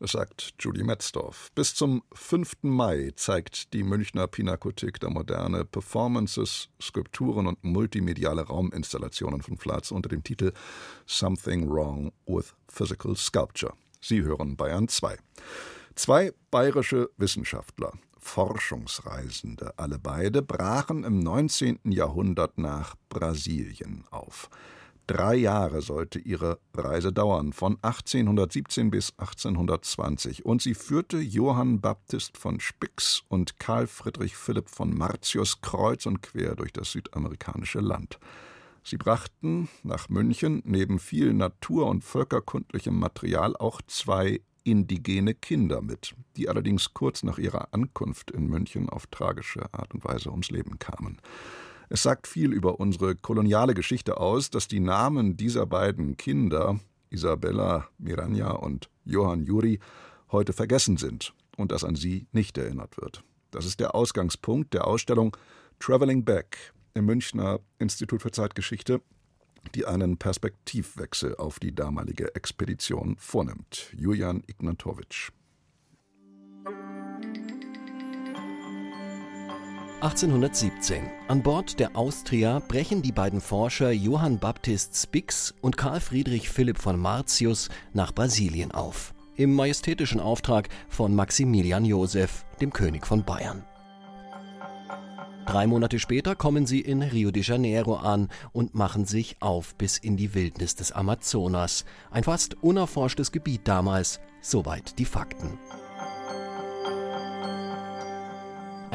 Sagt 0.00 0.54
Julie 0.58 0.84
Metzdorf. 0.84 1.50
Bis 1.54 1.74
zum 1.74 2.02
5. 2.12 2.56
Mai 2.62 3.12
zeigt 3.16 3.72
die 3.72 3.82
Münchner 3.82 4.26
Pinakothek 4.26 4.98
der 5.00 5.10
Moderne 5.10 5.64
Performances, 5.64 6.68
Skulpturen 6.80 7.46
und 7.46 7.62
multimediale 7.62 8.42
Rauminstallationen 8.42 9.40
von 9.40 9.56
Flatz 9.56 9.90
unter 9.90 10.08
dem 10.08 10.24
Titel 10.24 10.52
Something 11.06 11.68
Wrong 11.70 12.12
with 12.26 12.54
Physical 12.68 13.16
Sculpture. 13.16 13.74
Sie 14.00 14.22
hören 14.22 14.56
Bayern 14.56 14.88
2. 14.88 15.16
Zwei 15.94 16.32
bayerische 16.50 17.10
Wissenschaftler, 17.16 17.92
Forschungsreisende, 18.18 19.74
alle 19.78 19.98
beide, 19.98 20.42
brachen 20.42 21.04
im 21.04 21.20
19. 21.20 21.78
Jahrhundert 21.84 22.58
nach 22.58 22.96
Brasilien 23.08 24.04
auf. 24.10 24.50
Drei 25.06 25.34
Jahre 25.34 25.82
sollte 25.82 26.18
ihre 26.18 26.58
Reise 26.74 27.12
dauern, 27.12 27.52
von 27.52 27.76
1817 27.82 28.90
bis 28.90 29.12
1820, 29.18 30.46
und 30.46 30.62
sie 30.62 30.72
führte 30.72 31.18
Johann 31.18 31.82
Baptist 31.82 32.38
von 32.38 32.58
Spix 32.58 33.22
und 33.28 33.58
Karl 33.58 33.86
Friedrich 33.86 34.34
Philipp 34.34 34.70
von 34.70 34.96
Martius 34.96 35.60
kreuz 35.60 36.06
und 36.06 36.22
quer 36.22 36.56
durch 36.56 36.72
das 36.72 36.92
südamerikanische 36.92 37.80
Land. 37.80 38.18
Sie 38.82 38.96
brachten 38.96 39.68
nach 39.82 40.08
München 40.08 40.62
neben 40.64 40.98
viel 40.98 41.34
natur- 41.34 41.88
und 41.88 42.02
völkerkundlichem 42.02 42.98
Material 42.98 43.56
auch 43.56 43.82
zwei 43.86 44.40
indigene 44.62 45.34
Kinder 45.34 45.82
mit, 45.82 46.14
die 46.36 46.48
allerdings 46.48 46.94
kurz 46.94 47.22
nach 47.22 47.36
ihrer 47.36 47.68
Ankunft 47.72 48.30
in 48.30 48.46
München 48.46 48.88
auf 48.88 49.06
tragische 49.08 49.72
Art 49.74 49.92
und 49.92 50.02
Weise 50.04 50.30
ums 50.30 50.50
Leben 50.50 50.78
kamen. 50.78 51.20
Es 51.88 52.02
sagt 52.02 52.26
viel 52.26 52.52
über 52.52 52.80
unsere 52.80 53.14
koloniale 53.14 53.74
Geschichte 53.74 54.18
aus, 54.18 54.50
dass 54.50 54.68
die 54.68 54.80
Namen 54.80 55.36
dieser 55.36 55.66
beiden 55.66 56.16
Kinder, 56.16 56.80
Isabella 57.10 57.88
Miranja 57.98 58.50
und 58.50 58.88
Johann 59.04 59.44
Juri, 59.44 59.80
heute 60.32 60.52
vergessen 60.52 60.96
sind 60.96 61.34
und 61.56 61.72
dass 61.72 61.84
an 61.84 61.96
sie 61.96 62.26
nicht 62.32 62.58
erinnert 62.58 62.96
wird. 62.96 63.22
Das 63.50 63.66
ist 63.66 63.80
der 63.80 63.94
Ausgangspunkt 63.94 64.74
der 64.74 64.86
Ausstellung 64.86 65.36
Traveling 65.78 66.24
Back 66.24 66.72
im 66.94 67.06
Münchner 67.06 67.60
Institut 67.78 68.22
für 68.22 68.30
Zeitgeschichte 68.30 69.00
die 69.74 69.86
einen 69.86 70.18
Perspektivwechsel 70.18 71.36
auf 71.36 71.58
die 71.58 71.74
damalige 71.74 72.34
Expedition 72.34 73.16
vornimmt. 73.18 73.92
Julian 73.96 74.42
Ignatowitsch. 74.46 75.30
1817. 80.04 81.02
An 81.28 81.42
Bord 81.42 81.80
der 81.80 81.96
Austria 81.96 82.58
brechen 82.58 83.00
die 83.00 83.10
beiden 83.10 83.40
Forscher 83.40 83.90
Johann 83.90 84.38
Baptist 84.38 84.94
Spix 84.94 85.54
und 85.62 85.78
Karl 85.78 85.98
Friedrich 85.98 86.50
Philipp 86.50 86.76
von 86.76 87.00
Martius 87.00 87.70
nach 87.94 88.12
Brasilien 88.12 88.70
auf. 88.70 89.14
Im 89.36 89.54
majestätischen 89.54 90.20
Auftrag 90.20 90.68
von 90.90 91.14
Maximilian 91.14 91.86
Joseph, 91.86 92.44
dem 92.60 92.70
König 92.70 93.06
von 93.06 93.24
Bayern. 93.24 93.64
Drei 95.46 95.66
Monate 95.66 95.98
später 95.98 96.34
kommen 96.34 96.66
sie 96.66 96.80
in 96.80 97.00
Rio 97.00 97.30
de 97.30 97.42
Janeiro 97.42 97.94
an 97.94 98.28
und 98.52 98.74
machen 98.74 99.06
sich 99.06 99.36
auf 99.40 99.74
bis 99.74 99.96
in 99.96 100.18
die 100.18 100.34
Wildnis 100.34 100.74
des 100.74 100.92
Amazonas. 100.92 101.86
Ein 102.10 102.24
fast 102.24 102.62
unerforschtes 102.62 103.32
Gebiet 103.32 103.62
damals. 103.64 104.20
Soweit 104.42 104.98
die 104.98 105.06
Fakten. 105.06 105.58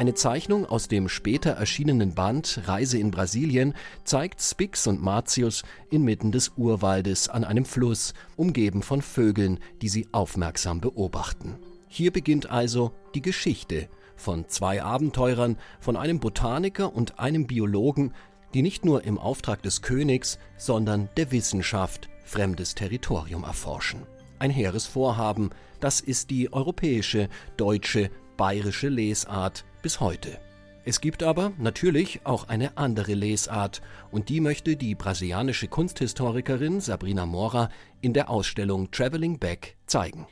Eine 0.00 0.14
Zeichnung 0.14 0.64
aus 0.64 0.88
dem 0.88 1.10
später 1.10 1.50
erschienenen 1.50 2.14
Band 2.14 2.62
Reise 2.64 2.96
in 2.96 3.10
Brasilien 3.10 3.74
zeigt 4.02 4.40
Spix 4.40 4.86
und 4.86 5.02
Martius 5.02 5.62
inmitten 5.90 6.32
des 6.32 6.52
Urwaldes 6.56 7.28
an 7.28 7.44
einem 7.44 7.66
Fluss, 7.66 8.14
umgeben 8.34 8.80
von 8.80 9.02
Vögeln, 9.02 9.58
die 9.82 9.90
sie 9.90 10.08
aufmerksam 10.12 10.80
beobachten. 10.80 11.58
Hier 11.86 12.12
beginnt 12.12 12.50
also 12.50 12.92
die 13.14 13.20
Geschichte 13.20 13.90
von 14.16 14.48
zwei 14.48 14.82
Abenteurern, 14.82 15.58
von 15.80 15.98
einem 15.98 16.18
Botaniker 16.18 16.94
und 16.94 17.18
einem 17.18 17.46
Biologen, 17.46 18.14
die 18.54 18.62
nicht 18.62 18.86
nur 18.86 19.04
im 19.04 19.18
Auftrag 19.18 19.62
des 19.62 19.82
Königs, 19.82 20.38
sondern 20.56 21.10
der 21.18 21.30
Wissenschaft 21.30 22.08
fremdes 22.24 22.74
Territorium 22.74 23.44
erforschen. 23.44 24.06
Ein 24.38 24.50
hehres 24.50 24.86
Vorhaben, 24.86 25.50
das 25.78 26.00
ist 26.00 26.30
die 26.30 26.50
europäische, 26.54 27.28
deutsche, 27.58 28.10
bayerische 28.38 28.88
Lesart 28.88 29.66
bis 29.82 30.00
heute. 30.00 30.38
Es 30.84 31.00
gibt 31.00 31.22
aber 31.22 31.52
natürlich 31.58 32.20
auch 32.24 32.48
eine 32.48 32.78
andere 32.78 33.12
Lesart 33.12 33.82
und 34.10 34.28
die 34.30 34.40
möchte 34.40 34.76
die 34.76 34.94
brasilianische 34.94 35.68
Kunsthistorikerin 35.68 36.80
Sabrina 36.80 37.26
Mora 37.26 37.68
in 38.00 38.14
der 38.14 38.30
Ausstellung 38.30 38.90
Traveling 38.90 39.38
Back 39.38 39.76
zeigen. 39.86 40.26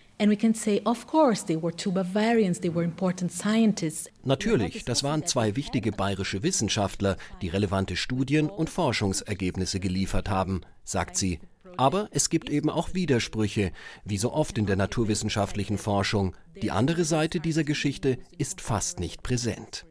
Natürlich, 4.25 4.85
das 4.85 5.05
waren 5.05 5.27
zwei 5.27 5.55
wichtige 5.55 5.93
bayerische 5.93 6.43
Wissenschaftler, 6.43 7.17
die 7.41 7.49
relevante 7.49 7.95
Studien 7.95 8.49
und 8.49 8.69
Forschungsergebnisse 8.69 9.79
geliefert 9.79 10.29
haben, 10.29 10.63
sagt 10.83 11.17
sie. 11.17 11.39
Aber 11.79 12.09
es 12.11 12.29
gibt 12.29 12.51
eben 12.51 12.71
auch 12.71 12.93
Widersprüche, 12.93 13.71
wie 14.05 14.19
so 14.19 14.33
oft 14.33 14.59
in 14.59 14.67
der 14.67 14.75
naturwissenschaftlichen 14.75 15.79
Forschung. 15.79 16.35
Die 16.61 16.73
andere 16.73 17.05
Seite 17.05 17.39
dieser 17.39 17.63
Geschichte 17.63 18.19
ist 18.37 18.61
fast 18.61 18.99
nicht 18.99 19.23
präsent. 19.23 19.87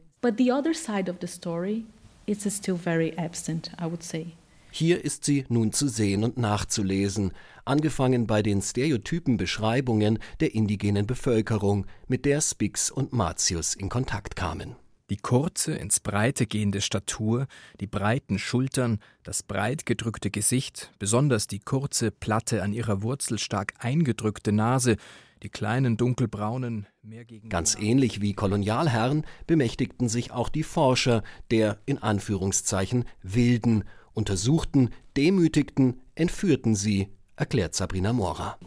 Hier 4.70 5.02
ist 5.02 5.24
sie 5.24 5.46
nun 5.48 5.72
zu 5.72 5.88
sehen 5.88 6.24
und 6.24 6.36
nachzulesen, 6.36 7.32
angefangen 7.64 8.26
bei 8.26 8.42
den 8.42 8.60
stereotypen 8.60 9.38
Beschreibungen 9.38 10.18
der 10.40 10.54
indigenen 10.54 11.06
Bevölkerung, 11.06 11.86
mit 12.06 12.26
der 12.26 12.42
Spix 12.42 12.90
und 12.90 13.14
Martius 13.14 13.74
in 13.74 13.88
Kontakt 13.88 14.36
kamen. 14.36 14.76
Die 15.10 15.16
kurze, 15.16 15.72
ins 15.72 16.00
Breite 16.00 16.46
gehende 16.46 16.82
Statur, 16.82 17.46
die 17.80 17.86
breiten 17.86 18.38
Schultern, 18.38 18.98
das 19.22 19.42
breit 19.42 19.86
gedrückte 19.86 20.30
Gesicht, 20.30 20.92
besonders 20.98 21.46
die 21.46 21.60
kurze, 21.60 22.10
platte, 22.10 22.62
an 22.62 22.74
ihrer 22.74 23.02
Wurzel 23.02 23.38
stark 23.38 23.72
eingedrückte 23.78 24.52
Nase, 24.52 24.96
die 25.42 25.48
kleinen 25.48 25.96
dunkelbraunen, 25.96 26.88
mehr 27.02 27.24
gegen 27.24 27.48
Ganz 27.48 27.74
ähnlich 27.74 28.20
wie 28.20 28.34
Kolonialherren 28.34 29.24
bemächtigten 29.46 30.10
sich 30.10 30.30
auch 30.30 30.50
die 30.50 30.62
Forscher 30.62 31.22
der 31.50 31.78
in 31.86 31.98
Anführungszeichen 31.98 33.04
wilden, 33.22 33.84
untersuchten, 34.12 34.90
demütigten, 35.16 36.02
entführten 36.16 36.74
sie, 36.74 37.08
erklärt 37.36 37.74
Sabrina 37.74 38.12
Mora. 38.12 38.58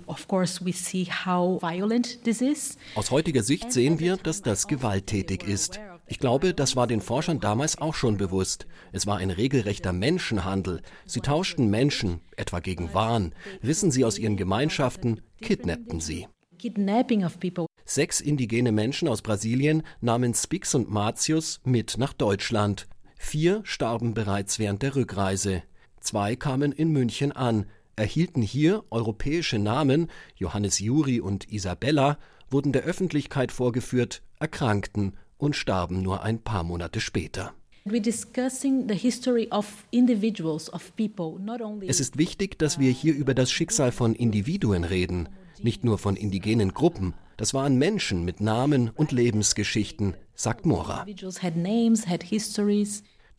Aus 2.95 3.11
heutiger 3.11 3.43
Sicht 3.43 3.71
sehen 3.71 3.99
wir, 3.99 4.17
dass 4.17 4.41
das 4.41 4.67
gewalttätig 4.67 5.43
ist. 5.43 5.79
Ich 6.11 6.19
glaube, 6.19 6.53
das 6.53 6.75
war 6.75 6.87
den 6.87 6.99
Forschern 6.99 7.39
damals 7.39 7.77
auch 7.77 7.95
schon 7.95 8.17
bewusst. 8.17 8.67
Es 8.91 9.07
war 9.07 9.19
ein 9.19 9.31
regelrechter 9.31 9.93
Menschenhandel. 9.93 10.81
Sie 11.05 11.21
tauschten 11.21 11.69
Menschen, 11.69 12.19
etwa 12.35 12.59
gegen 12.59 12.93
Wahn, 12.93 13.33
rissen 13.63 13.91
sie 13.91 14.03
aus 14.03 14.19
ihren 14.19 14.35
Gemeinschaften, 14.35 15.21
kidnappten 15.39 16.01
sie. 16.01 16.27
Sechs 17.85 18.19
indigene 18.19 18.73
Menschen 18.73 19.07
aus 19.07 19.21
Brasilien 19.21 19.83
nahmen 20.01 20.33
Spix 20.33 20.75
und 20.75 20.91
Martius 20.91 21.61
mit 21.63 21.97
nach 21.97 22.11
Deutschland. 22.11 22.89
Vier 23.17 23.61
starben 23.63 24.13
bereits 24.13 24.59
während 24.59 24.81
der 24.81 24.97
Rückreise. 24.97 25.63
Zwei 26.01 26.35
kamen 26.35 26.73
in 26.73 26.91
München 26.91 27.31
an, 27.31 27.67
erhielten 27.95 28.41
hier 28.41 28.83
europäische 28.89 29.59
Namen, 29.59 30.09
Johannes 30.35 30.79
Juri 30.79 31.21
und 31.21 31.49
Isabella, 31.53 32.17
wurden 32.49 32.73
der 32.73 32.83
Öffentlichkeit 32.83 33.53
vorgeführt, 33.53 34.23
erkrankten 34.41 35.15
und 35.41 35.55
starben 35.55 36.01
nur 36.01 36.23
ein 36.23 36.39
paar 36.39 36.63
Monate 36.63 37.01
später. 37.01 37.53
Es 41.87 41.99
ist 41.99 42.17
wichtig, 42.17 42.59
dass 42.59 42.79
wir 42.79 42.91
hier 42.91 43.15
über 43.15 43.33
das 43.33 43.51
Schicksal 43.51 43.91
von 43.91 44.13
Individuen 44.13 44.83
reden, 44.83 45.29
nicht 45.63 45.83
nur 45.83 45.97
von 45.97 46.15
indigenen 46.15 46.73
Gruppen. 46.73 47.15
Das 47.37 47.55
waren 47.55 47.77
Menschen 47.77 48.23
mit 48.23 48.39
Namen 48.39 48.91
und 48.91 49.11
Lebensgeschichten, 49.11 50.15
sagt 50.35 50.67
Mora. 50.67 51.05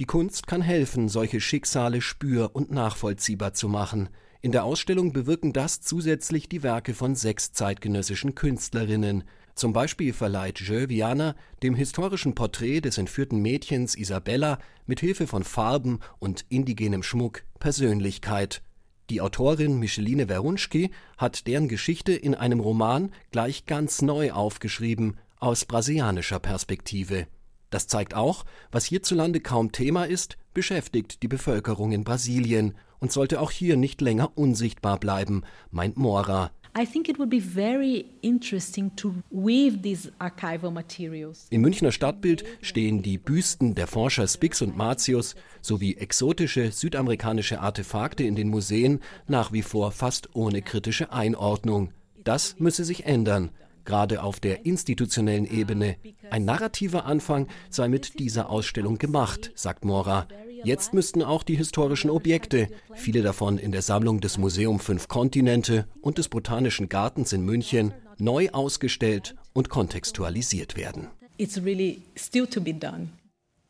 Die 0.01 0.07
Kunst 0.07 0.47
kann 0.49 0.63
helfen, 0.63 1.09
solche 1.09 1.41
Schicksale 1.41 2.01
spür- 2.01 2.51
und 2.55 2.73
nachvollziehbar 2.73 3.55
zu 3.55 3.69
machen. 3.69 4.09
In 4.41 4.51
der 4.51 4.65
Ausstellung 4.65 5.13
bewirken 5.13 5.53
das 5.53 5.83
zusätzlich 5.83 6.49
die 6.49 6.65
Werke 6.65 6.95
von 6.95 7.15
sechs 7.15 7.53
zeitgenössischen 7.53 8.35
Künstlerinnen, 8.35 9.23
zum 9.55 9.73
Beispiel 9.73 10.13
verleiht 10.13 10.61
Viana 10.69 11.35
dem 11.63 11.75
historischen 11.75 12.35
Porträt 12.35 12.81
des 12.81 12.99
entführten 12.99 13.41
Mädchens 13.41 13.95
Isabella 13.95 14.59
mit 14.87 15.01
Hilfe 15.01 15.27
von 15.27 15.45
Farben 15.45 16.01
und 16.19 16.45
indigenem 16.49 17.03
Schmuck 17.03 17.45
Persönlichkeit. 17.59 18.63
Die 19.11 19.21
Autorin 19.21 19.79
Micheline 19.79 20.29
Verunschki 20.29 20.91
hat 21.19 21.47
deren 21.47 21.69
Geschichte 21.69 22.13
in 22.13 22.35
einem 22.35 22.61
Roman 22.61 23.13
gleich 23.31 23.67
ganz 23.67 24.01
neu 24.01 24.33
aufgeschrieben, 24.33 25.19
aus 25.39 25.65
brasilianischer 25.65 26.39
Perspektive. 26.39 27.27
Das 27.69 27.87
zeigt 27.87 28.15
auch, 28.15 28.45
was 28.71 28.85
hierzulande 28.85 29.41
kaum 29.41 29.73
Thema 29.73 30.05
ist, 30.05 30.39
beschäftigt 30.55 31.23
die 31.23 31.29
Bevölkerung 31.29 31.93
in 31.93 32.05
Brasilien 32.05 32.75
und 33.01 33.11
sollte 33.11 33.41
auch 33.41 33.51
hier 33.51 33.77
nicht 33.77 34.01
länger 34.01 34.37
unsichtbar 34.37 35.01
bleiben, 35.01 35.43
meint 35.71 35.97
Mora. 35.97 36.53
I 36.75 36.87
think 36.87 37.11
it 37.11 37.19
would 37.19 37.29
be 37.29 37.41
very 37.41 38.07
interesting 38.23 38.97
to 38.97 39.15
weave 39.31 39.83
these 39.83 40.11
archival 40.19 40.71
materials. 40.71 41.47
Im 41.51 41.61
Münchner 41.61 41.93
Stadtbild 41.93 42.45
stehen 42.63 43.03
die 43.03 43.19
Büsten 43.19 43.75
der 43.75 43.87
Forscher 43.87 44.27
Spix 44.27 44.63
und 44.63 44.75
Martius 44.75 45.35
sowie 45.61 45.97
exotische 45.97 46.73
südamerikanische 46.73 47.61
Artefakte 47.61 48.25
in 48.25 48.37
den 48.37 48.49
Museen 48.49 49.01
nach 49.29 49.53
wie 49.53 49.61
vor 49.61 49.93
fast 49.93 50.31
ohne 50.35 50.63
kritische 50.63 51.13
Einordnung. 51.13 51.93
Das 52.25 52.59
müsse 52.59 52.85
sich 52.85 53.05
ändern 53.05 53.51
gerade 53.85 54.23
auf 54.23 54.41
der 54.41 54.65
institutionellen 54.65 55.45
Ebene. 55.45 55.97
Ein 56.31 56.45
narrativer 56.45 57.05
Anfang 57.05 57.49
sei 57.71 57.89
mit 57.89 58.19
dieser 58.19 58.49
Ausstellung 58.49 58.99
gemacht, 58.99 59.53
sagt 59.55 59.85
Mora. 59.85 60.29
Jetzt 60.65 60.95
müssten 60.95 61.23
auch 61.23 61.43
die 61.43 61.57
historischen 61.57 62.11
Objekte, 62.11 62.69
viele 62.95 63.23
davon 63.23 63.59
in 63.59 63.73
der 63.73 63.83
Sammlung 63.83 64.21
des 64.21 64.39
Museum 64.39 64.79
Fünf 64.79 65.09
Kontinente 65.09 65.87
und 66.01 66.19
des 66.19 66.29
Botanischen 66.29 66.89
Gartens 66.89 67.33
in 67.33 67.45
München, 67.45 67.95
neu 68.19 68.49
ausgestellt 68.51 69.35
und 69.53 69.69
kontextualisiert 69.69 70.77
werden. 70.77 71.09
It's 71.39 71.63
really 71.63 72.03
still 72.17 72.47
to 72.47 72.61
be 72.61 72.73
done. 72.73 73.11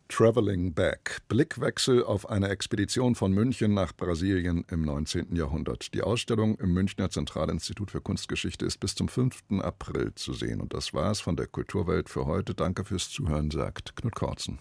Traveling 0.08 0.74
Back. 0.74 1.22
Blickwechsel 1.28 2.04
auf 2.04 2.28
eine 2.28 2.50
Expedition 2.50 3.14
von 3.14 3.32
München 3.32 3.72
nach 3.72 3.96
Brasilien 3.96 4.62
im 4.70 4.82
19. 4.82 5.34
Jahrhundert. 5.34 5.94
Die 5.94 6.02
Ausstellung 6.02 6.56
im 6.56 6.74
Münchner 6.74 7.08
Zentralinstitut 7.08 7.90
für 7.90 8.02
Kunstgeschichte 8.02 8.66
ist 8.66 8.78
bis 8.78 8.94
zum 8.94 9.08
5. 9.08 9.62
April 9.62 10.14
zu 10.14 10.34
sehen. 10.34 10.60
Und 10.60 10.74
das 10.74 10.92
war's 10.92 11.22
von 11.22 11.36
der 11.36 11.46
Kulturwelt 11.46 12.10
für 12.10 12.26
heute. 12.26 12.54
Danke 12.54 12.84
fürs 12.84 13.08
Zuhören, 13.08 13.50
sagt 13.50 13.96
Knut 13.96 14.14
Korzen. 14.14 14.58